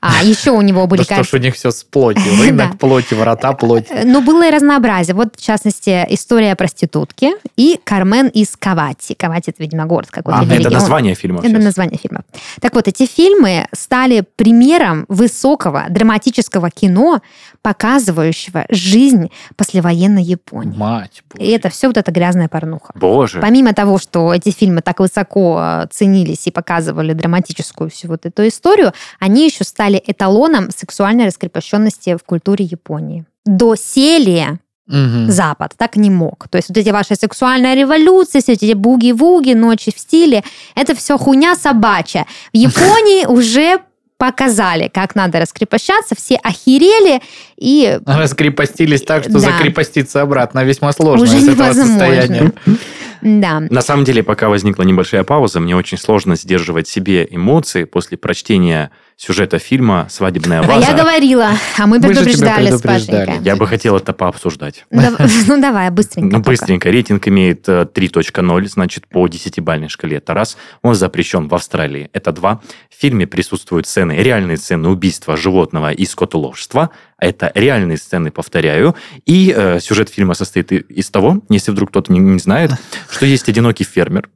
[0.00, 2.22] А еще у него были, Да что ж у них все с плотью.
[2.40, 2.76] Рынок Да.
[2.78, 3.95] плоти, врата плоти.
[3.96, 5.14] Э, Но было и разнообразие.
[5.14, 9.14] Вот, в частности, история проститутки и Кармен из Кавати.
[9.14, 10.40] Кавати– это, видимо, город какой-то.
[10.40, 10.72] А, или Это регион.
[10.74, 11.38] название фильма.
[11.40, 11.64] Это сейчас.
[11.64, 12.22] название фильма.
[12.60, 17.20] Так вот, эти фильмы стали примером высокого драматического кино,
[17.62, 20.76] показывающего жизнь послевоенной Японии.
[20.76, 21.56] Мать И божья.
[21.56, 22.92] это все вот эта грязная порнуха.
[22.94, 23.40] Боже.
[23.40, 28.46] Помимо того, что эти фильмы так высоко э, ценились и показывали драматическую всю вот эту
[28.46, 33.24] историю, они еще стали эталоном сексуальной раскрепощенности в культуре Японии.
[33.46, 35.32] Доселе Мгм.
[35.32, 36.46] Запад так не мог.
[36.48, 40.44] То есть вот эти ваши сексуальная революция, все эти буги-вуги, ночи в стиле,
[40.76, 42.24] это все хуйня собачья.
[42.52, 43.80] В Японии уже
[44.16, 47.20] показали, как надо раскрепощаться, все охерели,
[47.56, 49.38] и Раскрепостились так, что Да.
[49.40, 51.86] закрепоститься обратно весьма сложно Уже из этого невозможно.
[51.98, 52.52] состояния.
[53.22, 53.60] да.
[53.68, 58.90] На самом деле, пока возникла небольшая пауза, мне очень сложно сдерживать себе эмоции после прочтения
[59.16, 60.90] сюжета фильма «Свадебная А ваза».
[60.90, 63.40] я говорила, а мы Мы предупреждали с предупреждали.
[63.42, 64.84] Я бы хотел это пообсуждать.
[64.90, 66.36] Дав- Ну давай, быстренько.
[66.36, 66.90] Ну, быстренько.
[66.90, 70.18] Рейтинг имеет э, 3.0, значит, по 10-бальной шкале.
[70.18, 70.58] Это раз.
[70.82, 72.10] Он запрещен в Австралии.
[72.12, 72.60] Это два.
[72.90, 76.90] В фильме присутствуют сцены, реальные сцены убийства животного и скотоложства.
[77.18, 78.96] Это реальные сцены, повторяю.
[79.24, 82.72] И э, сюжет фильма состоит из того, если вдруг кто-то не, не знает,
[83.10, 84.28] что есть одинокий фермер,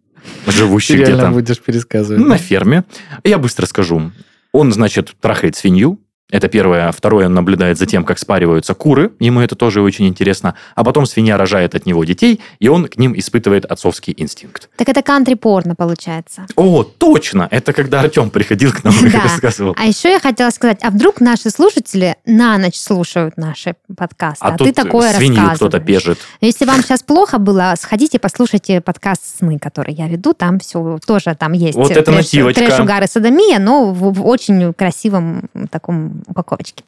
[0.47, 2.25] живущий где-то будешь пересказывать.
[2.25, 2.85] на ферме.
[3.25, 4.11] Я быстро скажу.
[4.52, 6.00] Он, значит, трахает свинью.
[6.31, 6.93] Это первое.
[6.93, 9.12] Второе, он наблюдает за тем, как спариваются куры.
[9.21, 10.55] Ему это тоже очень интересно.
[10.75, 14.69] А потом свинья рожает от него детей, и он к ним испытывает отцовский инстинкт.
[14.77, 16.47] Так это кантри-порно получается.
[16.57, 17.49] О, точно!
[17.51, 19.23] Это когда Артем приходил к нам и Да.
[19.23, 19.75] рассказывал.
[19.77, 24.55] А еще я хотела сказать, а вдруг наши слушатели на ночь слушают наши подкасты, а,
[24.55, 26.19] А, ты такое свинью кто-то пежит.
[26.40, 30.33] Если вам сейчас плохо было, сходите, послушайте подкаст «Сны», который я веду.
[30.33, 31.77] Там все тоже там есть.
[31.77, 32.64] Вот это нативочка.
[32.64, 36.85] Трэш, угар и содомия, но в, в очень красивом таком упаковочке.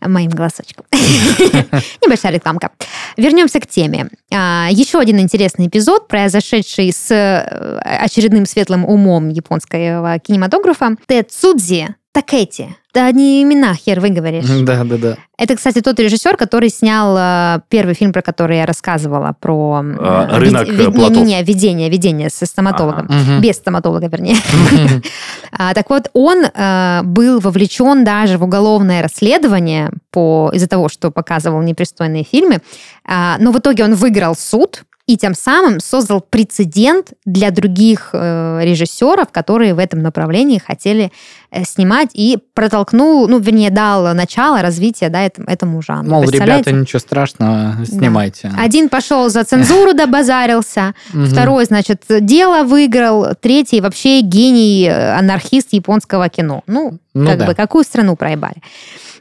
[0.00, 0.84] Моим голосочком.
[0.92, 2.70] Небольшая рекламка.
[3.16, 4.08] Вернемся к теме.
[4.32, 10.96] А, Еще один интересный эпизод, произошедший с э, очередным светлым умом японского кинематографа.
[11.06, 12.74] Тецудзи Такети.
[12.94, 14.46] Да не имена хер выговоришь.
[14.64, 15.16] Да, да, да.
[15.36, 19.82] Это, кстати, тот режиссер, который снял э, первый фильм, про который я рассказывала, про...
[19.84, 21.16] э, А, «Рынок, вид- э, не, плотов».
[21.18, 23.04] не, не, видение, видение со стоматологом.
[23.10, 23.42] Мгм.
[23.42, 24.36] Без стоматолога, вернее.
[25.52, 31.10] А, Так вот, он э, был вовлечен даже в уголовное расследование по, из-за того, что
[31.10, 32.60] показывал непристойные фильмы.
[33.06, 38.60] А, Но в итоге он выиграл суд, и тем самым создал прецедент для других э,
[38.62, 41.12] режиссеров, которые в этом направлении хотели
[41.52, 46.10] э, снимать, и протолкнул, ну, вернее, дал начало развития да, этому, этому жанру.
[46.10, 48.50] Мол, ребята, ничего страшного, снимайте.
[48.58, 50.94] Один пошел за цензуру, добазарился.
[51.12, 53.34] Второй, значит, дело выиграл.
[53.40, 56.64] Третий вообще гений, э, анархист японского кино.
[56.66, 57.46] Ну, Ну как да.
[57.46, 58.56] бы, какую страну проебали.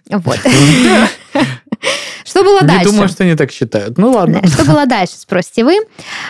[0.10, 0.38] Вот.
[2.26, 2.86] Что было Не дальше?
[2.86, 3.98] думаю, что они так считают.
[3.98, 4.42] Ну ладно.
[4.48, 5.78] Что было дальше, спросите вы.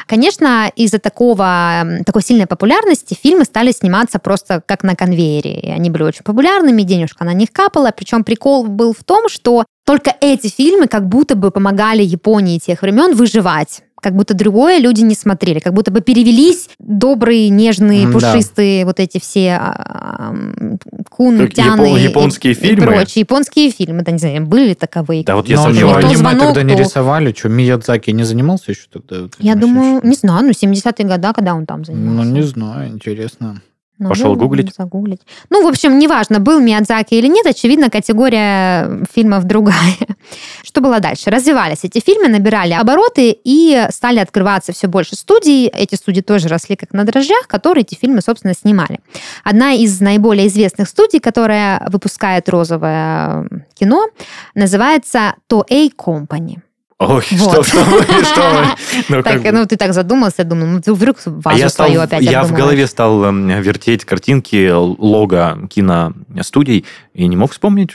[0.07, 5.73] Конечно, из-за такого, такой сильной популярности фильмы стали сниматься просто как на конвейере.
[5.73, 7.91] Они были очень популярными, денежка на них капала.
[7.95, 12.81] Причем прикол был в том, что только эти фильмы как будто бы помогали Японии тех
[12.81, 18.11] времен выживать как будто другое люди не смотрели, как будто бы перевелись добрые, нежные, Да.
[18.13, 20.77] пушистые вот эти все а, м,
[21.09, 22.85] кун, Как тяны япо- и- японские и фильмы?
[22.85, 23.21] прочие.
[23.21, 25.23] Японские фильмы, да не знаю, были ли таковые?
[25.23, 26.05] Да вот я Но у него сомневаюсь.
[26.05, 27.33] Аниме звонок, тогда не рисовали.
[27.35, 29.27] Что, Миядзаки не занимался еще тогда?
[29.39, 30.07] Я думаю, еще?
[30.07, 32.29] не знаю, ну 70-е годы, когда он там занимался.
[32.29, 33.61] Ну, не знаю, интересно.
[33.97, 34.75] Ну, Пошел ну, гуглить?
[34.75, 35.21] Загуглить.
[35.49, 39.95] Ну, в общем, неважно, был Миядзаки или нет, очевидно, категория фильмов другая.
[40.63, 41.29] Что было дальше?
[41.29, 45.67] Развивались эти фильмы, набирали обороты и стали открываться все больше студий.
[45.67, 48.99] Эти студии тоже росли как на дрожжах, которые эти фильмы, собственно, снимали.
[49.45, 54.07] Одна из наиболее известных студий, которая выпускает розовое кино,
[54.55, 56.57] называется Toei Company.
[56.97, 57.67] Ой, что, Вот.
[57.67, 58.65] что вы, что вы.
[59.09, 61.87] Ну, Так, как ну, ты так задумался, думаю, ну, ты вдруг А вазу я, стал,
[61.87, 67.91] свою опять я в голове стал эм, вертеть картинки лого киностудий и не мог вспомнить.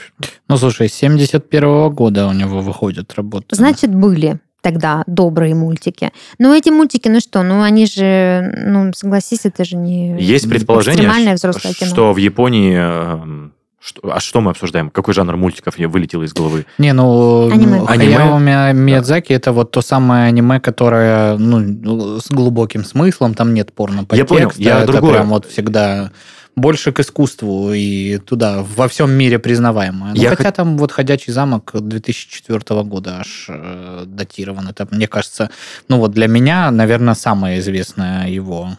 [0.47, 3.55] Ну, слушай, с 71 года у него выходит работа.
[3.55, 6.11] Значит, были тогда добрые мультики.
[6.37, 10.21] Но эти мультики, ну что, ну они же, ну согласись, это же не...
[10.21, 11.89] Есть предположение, экстремальное взрослое кино.
[11.89, 13.51] что в Японии...
[13.83, 14.89] что- а что мы обсуждаем?
[14.89, 16.65] Какой жанр мультиков я вылетел из головы?
[16.77, 17.81] Не, ну, Аниме.
[17.87, 18.15] Аниме?
[18.17, 23.73] Хаяо Ми- Миядзаки это вот то самое аниме, которое ну, с глубоким смыслом, там нет
[23.73, 25.13] порно Я понял, я это другое.
[25.13, 26.11] прям вот всегда
[26.55, 30.13] больше к искусству и туда, во всем мире признаваемое.
[30.13, 34.67] Ну, Я хотя там вот «Ходячий замок» 2004 года аж э, датирован.
[34.67, 35.49] Это, мне кажется,
[35.87, 38.71] ну вот для меня, наверное, самое известное его.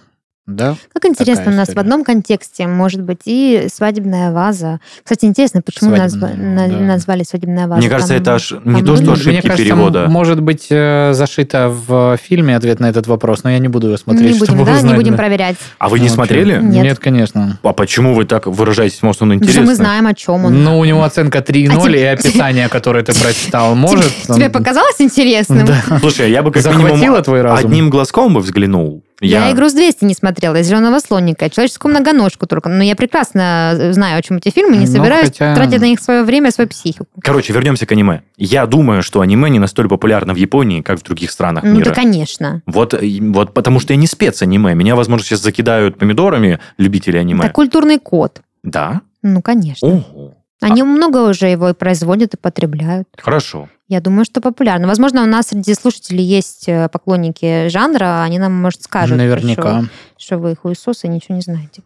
[0.44, 0.74] Да?
[0.92, 1.82] Как интересно, Такая у нас в история.
[1.82, 4.80] одном контексте может быть и свадебная ваза.
[5.04, 6.76] Кстати, интересно, почему Свадебная, назва- на- да.
[6.84, 7.78] назвали свадебная ваза?
[7.80, 10.06] Мне кажется, Там- это аж не то, что ошибки Мне кажется, перевода.
[10.08, 13.96] может быть э, зашито в фильме ответ на этот вопрос, но я не буду его
[13.96, 15.18] смотреть, Не будем, чтобы да, не узнать, будем да.
[15.18, 15.56] проверять.
[15.78, 16.60] А вы не Ну, смотрели?
[16.60, 16.82] Нет.
[16.82, 17.58] Нет, конечно.
[17.62, 19.00] А почему вы так выражаетесь?
[19.02, 19.70] Может, он Потому что интересно?
[19.70, 20.64] мы знаем, о чем он.
[20.64, 24.10] Ну, у него оценка 3.0, А тебе- и описание, которое ты прочитал, может...
[24.26, 25.68] Тебе показалось интересным?
[26.00, 27.14] Слушай, я бы как минимум
[27.54, 29.04] одним глазком бы взглянул.
[29.20, 32.68] Я, игру с 200 не смотрела, и зеленого слоника, человеческую многоножку только.
[32.68, 36.00] Но я прекрасно знаю, о чем эти фильмы, не Ну, собираюсь хотя- тратить на них
[36.00, 37.06] свое время, свою психику.
[37.22, 38.22] Короче, вернемся к аниме.
[38.36, 41.84] Я думаю, что аниме не настолько популярно в Японии, как в других странах Ну мира.
[41.86, 42.62] да, конечно.
[42.66, 44.74] Вот, и- вот потому что я не спец аниме.
[44.74, 47.44] Меня, возможно, сейчас закидают помидорами любители аниме.
[47.44, 48.40] Это культурный код.
[48.62, 49.02] Да?
[49.24, 49.88] Ну, конечно.
[49.88, 50.21] Ого.
[50.62, 53.08] Они много уже его и производят, и потребляют.
[53.18, 53.68] Хорошо.
[53.88, 54.86] Я думаю, что популярно.
[54.86, 59.82] Возможно, у нас среди слушателей есть э, поклонники жанра, они нам, может, скажут, Наверняка.
[59.82, 61.82] Что, что вы хуесосы, ничего не знаете.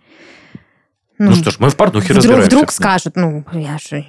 [1.19, 2.49] Ну, что ж, мы в порнухе вдруг, разбираемся.
[2.49, 4.05] вдруг скажут, ну, я же...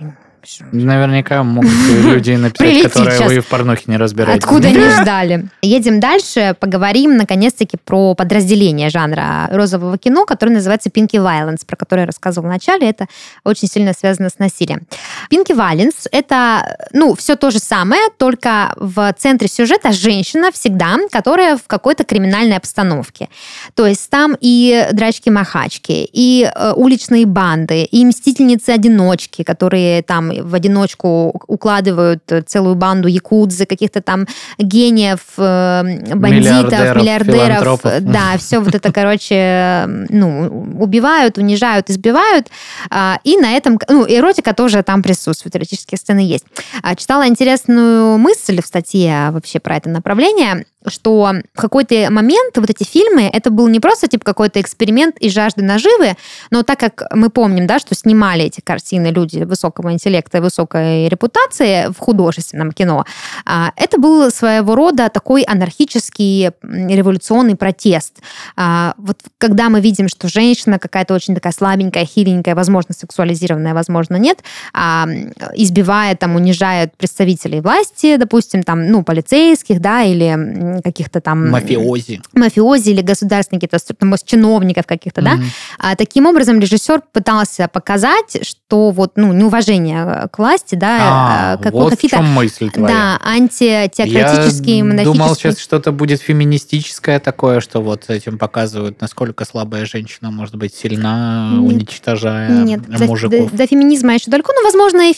[0.71, 1.71] Наверняка могут
[2.03, 3.31] люди написать, Прилетит которые сейчас.
[3.31, 4.43] вы в порнухе не разбираетесь.
[4.43, 5.49] Откуда не ждали.
[5.61, 12.01] Едем дальше, поговорим наконец-таки про подразделение жанра розового кино, которое называется Pinky Violence, про которое
[12.01, 12.89] я рассказывала в начале.
[12.89, 13.07] Это
[13.43, 14.87] очень сильно связано с насилием.
[15.31, 21.57] Pinky Violence— это, ну, все то же самое, только в центре сюжета женщина всегда, которая
[21.57, 23.29] в какой-то криминальной обстановке.
[23.75, 31.41] То есть там и драчки-махачки, и э, уличные банды, и мстительницы-одиночки, которые там в одиночку
[31.47, 34.27] укладывают целую банду якудзы, каких-то там
[34.57, 35.83] гениев, э,
[36.15, 37.81] бандитов, Миллиардеров, миллиардеров.
[38.01, 42.47] Да, все вот это, короче, ну, убивают, унижают, избивают.
[42.89, 46.45] А, И на этом, ну, эротика тоже там присутствует, эротические сцены есть.
[46.81, 52.69] А, Читала интересную мысль в статье вообще про это направление, что в какой-то момент вот
[52.69, 56.15] эти фильмы, это был не просто типа какой-то эксперимент и жажды наживы,
[56.51, 61.07] но так как мы помним, да, что снимали эти картины люди высокого интеллекта и высокой
[61.07, 63.05] репутации в художественном кино,
[63.45, 68.21] а, это был своего рода такой анархический революционный протест.
[68.55, 74.15] А, Вот когда мы видим, что женщина какая-то очень такая слабенькая, хиленькая, возможно, сексуализированная, возможно,
[74.15, 75.07] нет, а,
[75.55, 81.49] избивает, там, унижает представителей власти, допустим, там, ну, полицейских, да, или каких-то там...
[81.49, 82.21] Мафиози.
[82.33, 85.45] мафиози или государственных каких-то может, чиновников каких-то, да, Мгм.
[85.79, 91.63] а, таким образом режиссер пытался показать, что вот, ну, неуважение к власти, да, А, э,
[91.63, 92.93] как- вот какие-то, мысль твоя.
[92.93, 99.85] да, антитеократические, Я думал сейчас что-то будет феминистическое такое, что вот этим показывают, насколько слабая
[99.85, 101.73] женщина может быть сильна, Нет.
[101.73, 103.51] уничтожая Нет, до, мужиков.
[103.51, 105.13] до- до феминизма еще далеко, ну, возможно, и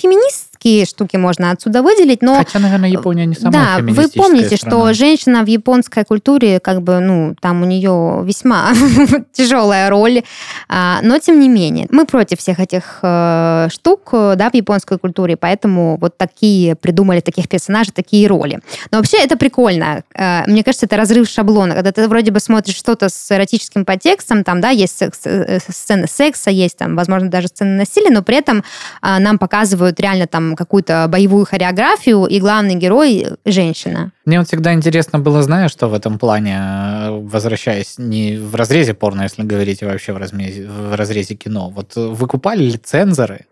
[0.61, 4.77] феминистские штуки можно отсюда выделить, но Хотя, наверное, Япония не самая да, вы помните, страна.
[4.77, 8.71] что женщина в японской культуре, как бы, ну, там у нее весьма
[9.33, 10.23] тяжелая роль,
[10.67, 14.97] а, но тем не менее, мы против всех этих э, штук, э, да, в японской
[14.97, 18.59] культуре, поэтому вот такие придумали таких персонажей, такие роли.
[18.91, 20.03] Но вообще это прикольно.
[20.13, 24.43] Э, Мне кажется, это разрыв шаблона, когда ты вроде бы смотришь что-то с эротическим подтекстом,
[24.43, 28.37] там, да, есть секс- э, сцены секса, есть там, возможно, даже сцены насилия, но при
[28.37, 28.63] этом
[29.01, 34.11] а, нам показывают реально там какую-то боевую хореографию, и главный герой– женщина.
[34.25, 38.93] Мне вот всегда интересно было, знаешь, что в этом плане, э, возвращаясь не в разрезе
[38.93, 43.45] порно, если говорить, а вообще в разрезе, в разрезе кино, вот выкупали ли цензоры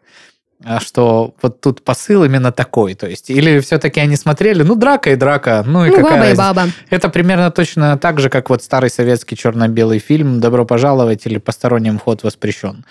[0.80, 5.16] что вот тут посыл именно такой, то есть, или все-таки они смотрели, ну, драка и
[5.16, 6.72] драка, ну и Ну, какая баба и баба.
[6.90, 12.00] Это примерно точно так же, как вот старый советский черно-белый фильм «Добро пожаловать» или «Посторонним
[12.00, 12.86] вход воспрещен».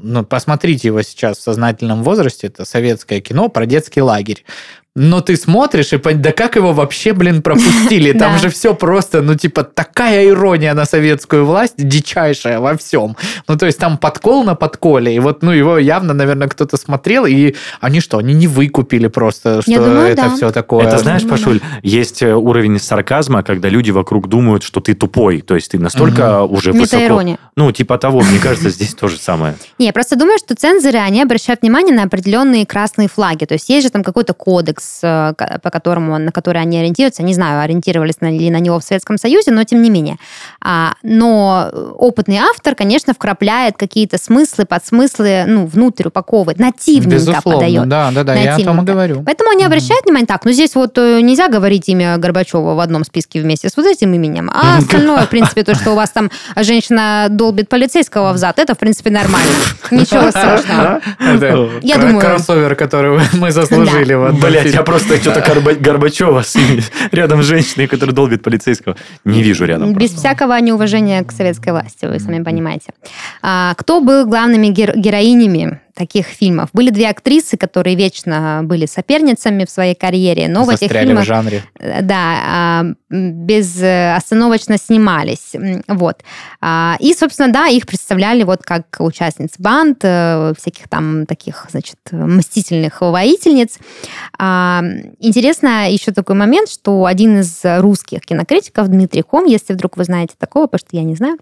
[0.00, 4.44] Ну, посмотрите его сейчас в сознательном возрасте, это советское кино про детский лагерь.
[4.96, 8.12] Но ты смотришь и пон- да как его вообще, блин, пропустили?
[8.18, 13.16] Там же все просто, ну, типа, такая ирония на советскую власть, дичайшая во всем.
[13.48, 17.26] Ну, то есть там подкол на подколе, и вот, ну, его явно, наверное, кто-то смотрел,
[17.26, 20.36] и они что, они не выкупили просто, что думаю, это да.
[20.36, 20.86] все такое?
[20.86, 21.30] Это знаешь, да.
[21.30, 25.40] Пашуль, есть э, уровень сарказма, когда люди вокруг думают, что ты тупой.
[25.40, 27.20] То есть ты настолько уже высоко...
[27.56, 29.56] Ну, типа того, мне кажется, здесь то же самое.
[29.78, 33.44] Не, я просто думаю, что цензоры, они обращают внимание на определенные красные флаги.
[33.44, 37.22] То есть есть же там какой-то кодекс, э, ко- по которому, на который они ориентируются.
[37.22, 40.16] Не знаю, ориентировались на- ли на него в Советском Союзе, но тем не менее.
[40.60, 47.88] А, но опытный автор, конечно, вкрапляет какие-то смыслы, подсмыслы, ну, внутрь упаковывает, нативненько Безусловно, подает.
[47.88, 48.92] да, да, да, я о том и Нативненько.
[48.92, 49.22] говорю.
[49.24, 53.04] Поэтому они обращают внимание так, ну здесь вот э, нельзя говорить имя Горбачева в одном
[53.04, 56.30] списке вместе с вот этим именем, а остальное, в принципе, то, что у вас там
[56.56, 59.48] женщина долбит полицейского в зад, это, в принципе, нормально.
[59.90, 61.00] Ничего страшного.
[61.82, 64.14] Я думаю- Кроссовер, который мы заслужили.
[64.40, 64.73] Блять.
[64.74, 66.56] Я просто что-то Горба- Горбачева с
[67.12, 69.92] рядом с женщиной, которая долбит полицейского, не вижу рядом.
[69.94, 70.16] Без просто.
[70.28, 72.92] всякого неуважения к советской власти, вы сами понимаете.
[73.42, 76.70] А, кто был главными гер- героинями таких фильмов?
[76.72, 81.24] Были две актрисы, которые вечно были соперницами в своей карьере, но в этих Застряли фильмах
[81.24, 81.62] в жанре.
[81.78, 85.54] Э, да, а, безостановочно снимались.
[85.54, 86.22] М, Вот.
[86.60, 91.96] А, И, собственно, да, их представляли вот как участниц банд, э, всяких там таких, значит,
[92.12, 93.78] мстительных воительниц.
[94.38, 94.82] А,
[95.20, 100.34] Интересно еще такой момент, что один из русских кинокритиков, Дмитрий Ком, если вдруг вы знаете
[100.38, 101.38] такого, потому что я не знаю,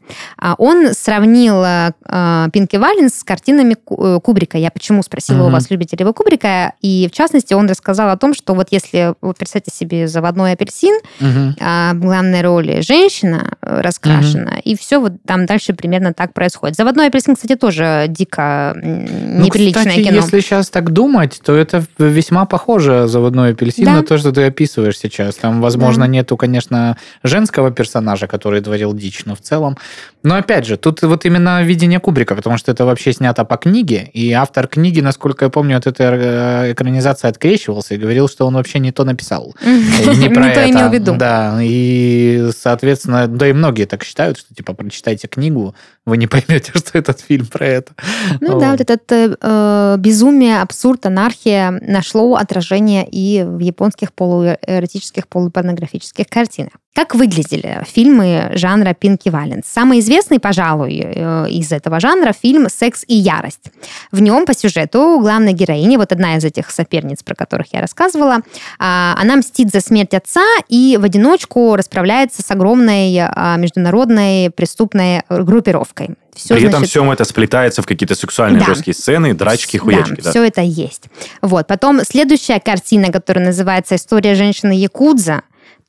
[0.59, 4.59] он сравнил э, э, Пинки Валенс с картинами Ку- э, Кубрика.
[4.59, 5.53] Я почему спросила у Мгм.
[5.53, 9.15] вас, любите ли вы Кубрика, и в частности он рассказал о том, что вот если
[9.21, 11.57] вы представьте себе заводной апельсин, Мгм.
[11.61, 16.77] а в главной роли женщина э, раскрашена, и все вот там дальше примерно так происходит.
[16.77, 20.17] Заводной апельсин, кстати, тоже дико Ну, неприличное кстати, кино.
[20.17, 23.93] если сейчас так думать, то это весьма похоже заводной апельсин Да.
[23.97, 25.37] на то, что ты описываешь сейчас.
[25.37, 26.11] Там, возможно, Да.
[26.11, 29.77] нету, конечно, женского персонажа, который творил дичь, но в целом.
[30.25, 34.09] Но опять же, тут вот именно видение Кубрика, потому что это вообще снято по книге,
[34.13, 38.55] и автор книги, насколько я помню, от этой э, экранизации открещивался и говорил, что он
[38.55, 39.55] вообще не то написал.
[39.63, 40.71] Не про это.
[40.71, 41.15] имел в виду.
[41.17, 45.75] Да, и, соответственно, да и многие так считают, что, типа, прочитайте книгу,
[46.05, 47.93] вы не поймете, что этот фильм про это.
[48.41, 55.29] Ну да, вот этот э, э, безумие, абсурд, анархия нашло отражение и в японских полуэротических,
[55.29, 56.73] полупорнографических картинах.
[56.95, 59.65] Как выглядели фильмы жанра Пинки Валенс?
[59.67, 63.71] Самый известный, пожалуй, э, из этого жанра фильм «Секс и ярость».
[64.11, 68.41] В нем по сюжету главная героиня, вот одна из этих соперниц, про которых я рассказывала,
[68.79, 75.23] а, она мстит за смерть отца и в одиночку расправляется с огромной а, международной преступной
[75.31, 76.11] группировкой.
[76.35, 78.67] Всё, При этом значит, всем это сплетается в какие-то сексуальные Да.
[78.67, 80.17] жесткие сцены, драчки, хуячки.
[80.17, 80.31] Да, да.
[80.31, 81.05] все это есть.
[81.41, 81.67] Вот.
[81.67, 85.43] Потом следующая картина, которая называется «История женщины Якудза»,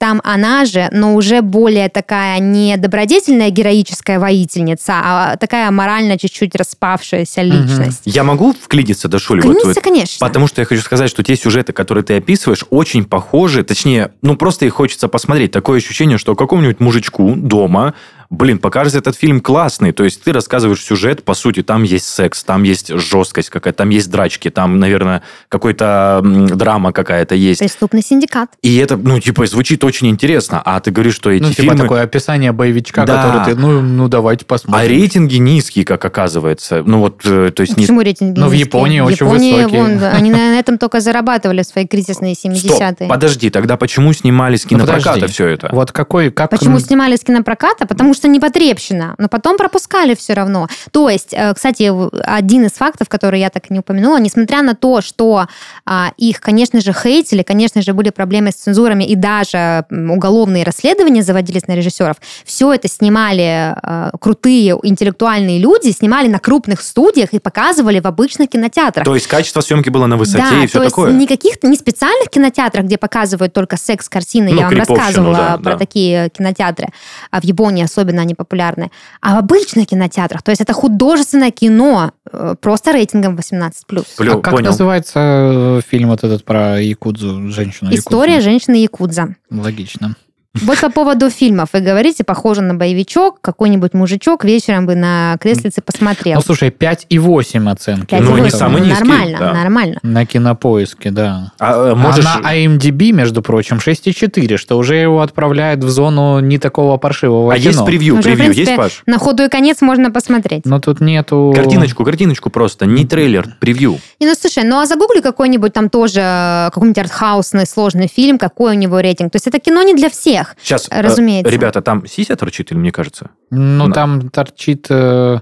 [0.04, 6.56] там она же, но уже более такая не добродетельная героическая воительница, а такая морально чуть-чуть
[6.56, 8.02] распавшаяся личность.
[8.04, 9.42] Я могу вклиниться, да, Шуль?
[9.42, 10.28] Клянись, вот конечно.
[10.28, 14.36] Потому что я хочу сказать, что те сюжеты, которые ты описываешь, очень похожи, точнее, ну
[14.36, 15.52] просто их хочется посмотреть.
[15.52, 17.94] Такое ощущение, что какому-нибудь мужичку дома,
[18.34, 19.92] блин, покажется этот фильм классный.
[19.92, 23.90] То есть ты рассказываешь сюжет, по сути, там есть секс, там есть жесткость какая-то, там
[23.90, 27.60] есть драчки, там, наверное, какой-то драма какая-то есть.
[27.60, 28.50] Преступный синдикат.
[28.62, 30.62] И это, ну, типа, звучит очень интересно.
[30.66, 31.78] А ты говоришь, что эти Ну, типа фильмы...
[31.78, 33.24] такое описание боевичка, Да.
[33.24, 34.90] который ты, ну, ну давайте А посмотрим.
[34.90, 36.84] рейтинги низкие, как оказывается.
[36.86, 37.76] Ну, вот, э, то есть...
[37.76, 38.54] Почему рейтинги Ну, в?
[38.54, 39.80] Японии В очень Японии, высокие.
[39.82, 42.94] вон, они на этом только зарабатывали свои кризисные 70-е.
[42.96, 45.70] Стоп, подожди, тогда почему снимали с Ну, кинопроката все это?
[45.72, 46.50] Вот какой, как...
[46.50, 47.86] Почему м, снимали с кинопроката?
[47.86, 49.16] Потому что непотребщина.
[49.18, 50.68] Но потом пропускали все равно.
[50.92, 51.92] То есть, э, кстати,
[52.26, 55.48] один из фактов, который я так и не упомянула, несмотря на то, что
[55.86, 61.24] а, их, конечно же, хейтили, конечно же, были проблемы с цензурами и даже уголовные расследования
[61.24, 67.40] заводились на режиссеров, все это снимали э, крутые интеллектуальные люди, снимали на крупных студиях и
[67.40, 69.06] показывали в обычных кинотеатрах.
[69.06, 71.10] То есть качество съемки было на высоте да, и все то такое?
[71.10, 74.52] есть никаких не специальных кинотеатрах, где показывают только секс-картины.
[74.52, 75.78] Ну, Я вам рассказывала да, про да.
[75.78, 76.90] такие кинотеатры
[77.32, 78.03] а в Японии особенно.
[78.04, 78.92] Особенно они популярны,
[79.22, 80.42] а в обычных кинотеатрах.
[80.44, 84.06] То есть это художественное кино, э, просто рейтингом 18+.
[84.20, 84.68] А как понял.
[84.68, 88.50] называется э, фильм вот этот про Якудзу, женщину История Якудзу?
[88.50, 89.36] женщины Якудза.
[89.50, 90.16] Логично.
[90.62, 91.70] Вот по поводу фильмов.
[91.74, 96.36] Вы говорите, похоже на боевичок, какой-нибудь мужичок вечером бы на креслице посмотрел.
[96.36, 98.14] Ну, слушай, 5,8 оценки.
[98.14, 98.20] 5,8.
[98.22, 99.54] ну, не Это самый низкий, Нормально, да.
[99.54, 100.00] нормально.
[100.04, 101.52] На кинопоиске, да.
[101.58, 102.24] А, э, Можешь...
[102.24, 102.36] можешь...
[102.36, 107.52] А на IMDb, между прочим, 6,4, что уже его отправляет в зону не такого паршивого
[107.52, 107.70] А кино.
[107.70, 108.14] есть превью?
[108.14, 109.02] Уже, Превью принципе, есть, Паш?
[109.08, 110.66] На ходу и конец можно посмотреть.
[110.66, 111.52] Но тут нету...
[111.56, 113.98] Картиночку, картиночку просто, не трейлер, превью.
[114.20, 118.76] Не, ну слушай, ну а загугли какой-нибудь там тоже э, какой-нибудь артхаусный сложный фильм, какой
[118.76, 119.32] у него рейтинг.
[119.32, 120.43] То есть это кино не для всех.
[120.62, 121.52] Сейчас, э, Разумеется.
[121.52, 123.30] ребята, там сися торчит, или мне кажется?
[123.52, 123.94] Ну, Да.
[123.94, 124.88] там торчит...
[124.90, 125.40] э,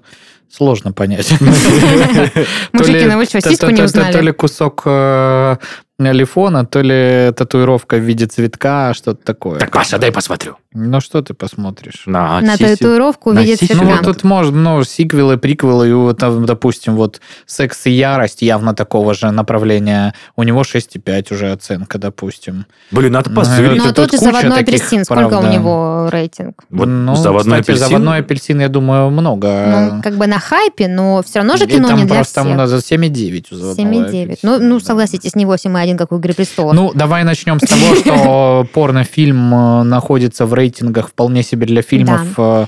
[0.54, 1.32] Сложно понять.
[2.74, 4.12] Мужики, ну вы что, то- сиську не узнали?
[4.12, 4.84] То ли кусок
[6.06, 9.60] э, лифона, то ли татуировка в виде цветка, что-то такое.
[9.60, 10.56] Так, Паша, дай посмотрю.
[10.74, 12.04] Ну, что ты посмотришь?
[12.06, 13.68] На, на татуировку в виде сиську.
[13.76, 13.84] цветка.
[13.86, 18.42] Ну, вот тут можно, ну, сиквелы, приквелы, и вот, там, допустим, вот «Секс и ярость»
[18.42, 20.14] явно такого же направления.
[20.38, 22.66] У него 6,5 уже оценка, допустим.
[22.92, 23.84] Блин, надо Ну, позырить.
[23.84, 25.50] Ну, а тут куча заводной таких, апельсин, сколько у правда.
[25.50, 26.64] него рейтинг?
[26.70, 27.88] Вот ну, заводной кстати, апельсин.
[27.90, 29.90] заводной апельсин, я думаю, много.
[29.96, 32.34] Ну, как бы на хайпе, но все равно же И кино там не для всех.
[32.36, 34.24] там у нас 7,9 у заводного 7,9.
[34.24, 36.74] апельсина, Ну, ну, согласитесь, не 8,1, как у «Игры престолов».
[36.74, 42.22] Ну, давай начнем с того, что порнофильм э, находится в рейтингах вполне себе для фильмов
[42.38, 42.66] э,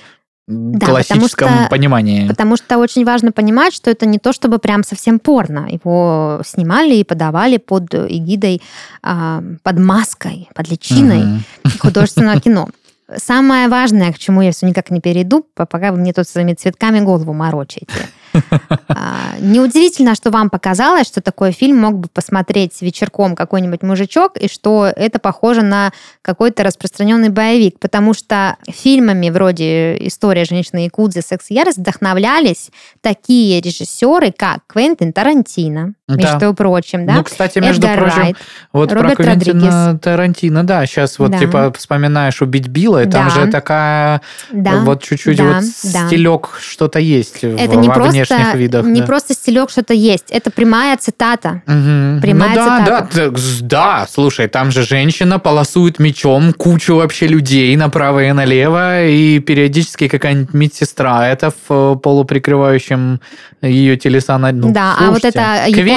[0.47, 2.27] в потому классическом что- понимании.
[2.27, 5.67] Потому что очень важно понимать, что это не то, чтобы прям совсем порно.
[5.69, 8.61] Его снимали и подавали под эгидой,
[9.01, 11.43] а, под маской, под личиной Мгм.
[11.79, 12.69] художественного кино.
[13.15, 16.53] Самое важное, к чему я все никак не перейду, по- пока вы мне тут своими
[16.55, 17.87] цветками голову морочите.
[18.95, 24.47] А, Неудивительно, что вам показалось, что такой фильм мог бы посмотреть вечерком какой-нибудь мужичок, и
[24.47, 31.49] что это похоже на какой-то распространенный боевик, потому что фильмами вроде «История женщины Якудзы», «Секс
[31.49, 32.69] и ярость» вдохновлялись
[33.01, 36.15] такие режиссеры, как Квентин Тарантино, Да.
[36.33, 37.13] между прочим, да?
[37.13, 38.37] Ну, кстати, между Эдгар прочим, Райт.
[38.73, 40.01] вот Роберт про Квентина Родригес.
[40.01, 41.37] Тарантино, да, сейчас вот Да.
[41.39, 43.33] типа вспоминаешь «Убить Билла», и там Да.
[43.45, 45.53] же такая Да, вот чуть-чуть да, вот
[45.93, 46.07] да.
[46.07, 48.85] стилек что-то есть Это в, не во внешних просто, видах.
[48.85, 49.07] не да.
[49.07, 51.61] просто стилек что-то есть, это прямая цитата.
[51.67, 52.19] Мгм.
[52.21, 53.09] Прямая ну да, цитата.
[53.31, 59.39] да, да, слушай, там же женщина полосует мечом кучу вообще людей направо и налево, и
[59.39, 63.21] периодически какая-нибудь медсестра, это в э, полуприкрывающем
[63.61, 64.37] ее телеса.
[64.37, 65.39] на- да, а вот слушайте,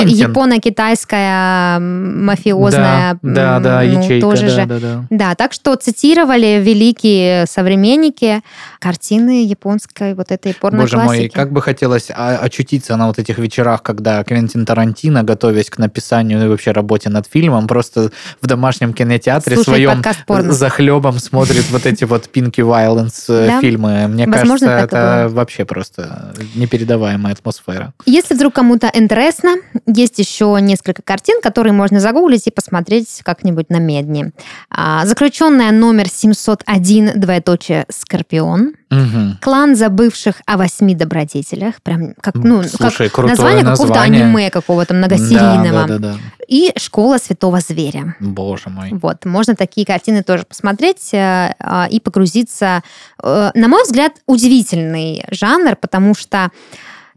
[0.02, 0.28] Квентин.
[0.28, 4.66] японо-китайская мафиозная Да, да, да, ну, ячейка, тоже да, же.
[4.66, 5.04] да, да.
[5.10, 8.42] Да, так что цитировали великие современники
[8.78, 11.04] картины японской вот этой Боже порноклассики.
[11.04, 15.78] мой, как бы хотелось а, очутиться на вот этих вечерах, когда Квентин Тарантино, готовясь к
[15.78, 21.64] написанию и вообще работе над фильмом, просто в домашнем кинотеатре Слушает своем за хлебом смотрит
[21.70, 24.08] вот эти вот Pinky Violence э, фильмы.
[24.08, 27.92] Мне кажется, это вообще просто непередаваемая атмосфера.
[28.04, 29.56] Если вдруг кому-то интересно,
[29.86, 34.32] есть еще несколько картин, которые можно загуглить и посмотреть как-нибудь на медне.
[34.70, 38.74] А, Заключенная номер 701, двоеточие «Скорпион».
[38.90, 39.38] Мгм.
[39.40, 41.82] Клан забывших о восьми добродетелях.
[41.82, 45.86] Прям как, ну, Слушай, как название какого-то аниме какого-то многосерийного.
[45.86, 46.18] Да, да, да, да.
[46.48, 48.14] И «Школа святого зверя».
[48.20, 48.90] Боже мой.
[48.92, 52.82] Вот, можно такие картины тоже посмотреть э, а, и погрузиться.
[53.22, 56.50] Э, На мой взгляд, удивительный жанр, потому что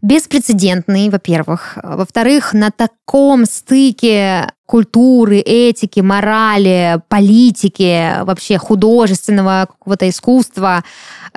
[0.02, 1.78] беспрецедентный, во-первых.
[1.82, 10.84] Во-вторых, на таком стыке культуры, этики, морали, политики, вообще художественного какого-то искусства,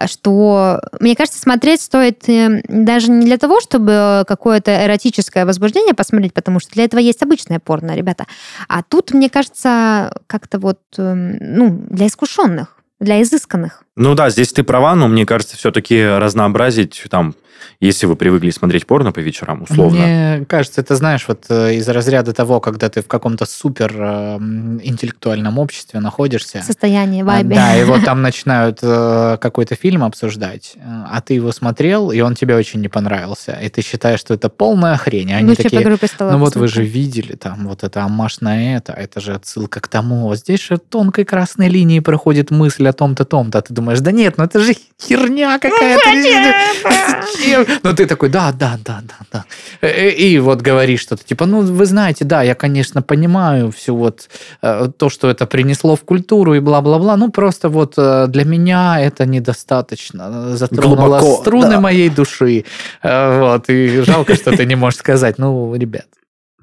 [0.05, 6.36] что, мне кажется, смотреть стоит э, даже не для того, чтобы какое-то эротическое возбуждение посмотреть,
[6.36, 8.28] потому что для этого есть обычное порно, ребята.
[8.68, 13.84] А тут, мне кажется, как-то вот, эм, ну, для искушенных, для изысканных.
[13.95, 17.34] Ну да, здесь ты права, но мне кажется, все-таки разнообразить там,
[17.80, 19.99] если вы привыкли смотреть порно по вечерам, условно.
[19.99, 24.36] Мне кажется, это, знаешь, вот э, из разряда того, когда ты в каком-то супер э,
[24.36, 26.62] м, интеллектуальном обществе находишься.
[26.62, 27.56] Состояние, А, вайбе.
[27.56, 32.22] Да, и вот там начинают э, какой-то фильм обсуждать, э, а ты его смотрел, и
[32.22, 33.54] он тебе очень не понравился.
[33.62, 35.34] И ты считаешь, что это полная хрень.
[35.34, 38.93] А они Лучше такие, ну вот вы же видели, там вот это амаш на это,
[38.93, 40.28] это же отсылка к тому.
[40.28, 43.58] Вот здесь же тонкой красной линией проходит мысль о том-то, том-то.
[43.58, 46.04] А ты думаешь, да нет, ну это же херня какая-то.
[47.43, 47.65] Зачем?
[47.83, 49.45] Ну ты такой, да, да, да, да, да.
[49.81, 54.29] Э, И вот говоришь что-то, типа, ну вы знаете, да, я, конечно, понимаю все вот
[54.61, 58.99] э, то, что это принесло в культуру и бла-бла-бла, ну просто вот э, для меня
[59.01, 60.29] это недостаточно.
[60.53, 61.79] э, Затронуло Глубоко, струны да.
[61.79, 62.63] моей души.
[63.03, 66.05] Э, Вот, и жалко, что ты не можешь сказать, ну, ребят,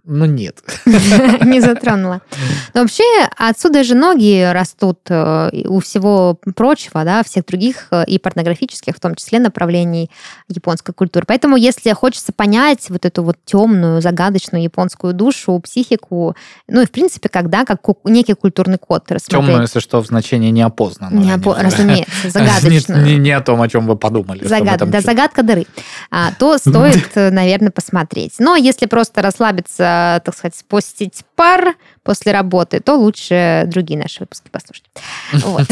[0.04, 0.58] Ну, нет.
[0.86, 2.20] Не затронула.
[2.74, 3.04] Но вообще
[3.36, 9.00] отсюда же ноги растут э, у всего прочего, да, всех других э, и порнографических, в
[9.00, 10.10] том числе направлений
[10.48, 11.24] японской культуры.
[11.26, 16.34] Поэтому, если хочется понять вот эту вот темную, загадочную японскую душу, психику,
[16.68, 19.46] ну и в принципе, когда как некий культурный код рассмотреть.
[19.46, 21.22] Темную, если что, в значении неопознанного.
[21.22, 23.04] Не опо- Разумеется, загадочную.
[23.04, 24.44] не- не о том, о чем вы подумали.
[24.46, 25.66] Загад- да, загадка дыры.
[26.10, 28.34] А, то стоит, э, наверное, посмотреть.
[28.38, 29.89] Но если просто расслабиться,
[30.24, 34.84] так сказать, спустить пар после работы, то лучше другие наши выпуски послушать.
[35.32, 35.66] Вот.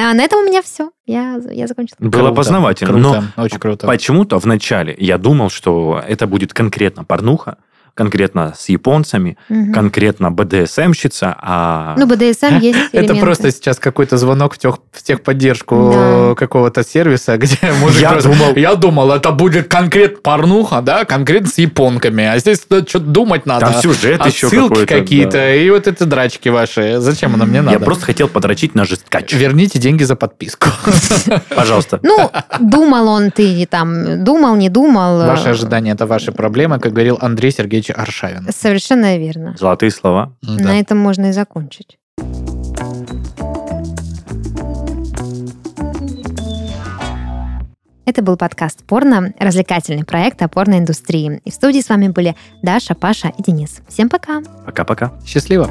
[0.00, 0.90] А на этом у меня все.
[1.06, 1.96] Я, я закончила.
[1.98, 2.98] Было Круто, познавательно.
[2.98, 3.86] Но очень круто.
[3.86, 7.58] почему-то в начале я думал, что это будет конкретно порнуха,
[7.94, 9.72] конкретно с японцами, Мгм.
[9.74, 11.94] конкретно БДСМщица, а...
[11.98, 13.20] Ну, БДСМ есть Это элементы.
[13.20, 16.34] просто сейчас какой-то звонок в, тех, в техподдержку Да.
[16.34, 21.48] какого-то сервиса, где мужик Я просто, думал- я думал, это будет конкретно порнуха, да, конкретно
[21.48, 23.66] с японками, а здесь что-то думать надо.
[23.66, 25.54] Там сюжет еще Отсылки какой-то, какие-то, да.
[25.54, 26.98] и вот эти драчки ваши.
[26.98, 27.78] Зачем оно мне надо?
[27.78, 29.32] Я просто хотел подрочить на жесткач.
[29.34, 30.68] Верните деньги за подписку.
[31.54, 32.00] Пожалуйста.
[32.02, 32.30] Ну,
[32.60, 35.26] думал он, ты там, думал, не думал.
[35.26, 38.48] Ваши ожидания– это ваши проблемы, как говорил Андрей Сергеевич Аршавин.
[38.50, 39.56] Совершенно верно.
[39.58, 40.36] Золотые слова.
[40.42, 40.64] Да.
[40.64, 41.98] На этом можно и закончить.
[48.04, 51.40] Это был подкаст «Порно», развлекательный проект о порноиндустрии.
[51.44, 53.80] И в студии с вами были Даша, Паша и Денис.
[53.88, 54.42] Всем пока!
[54.66, 55.12] Пока-пока.
[55.24, 55.70] Счастливо.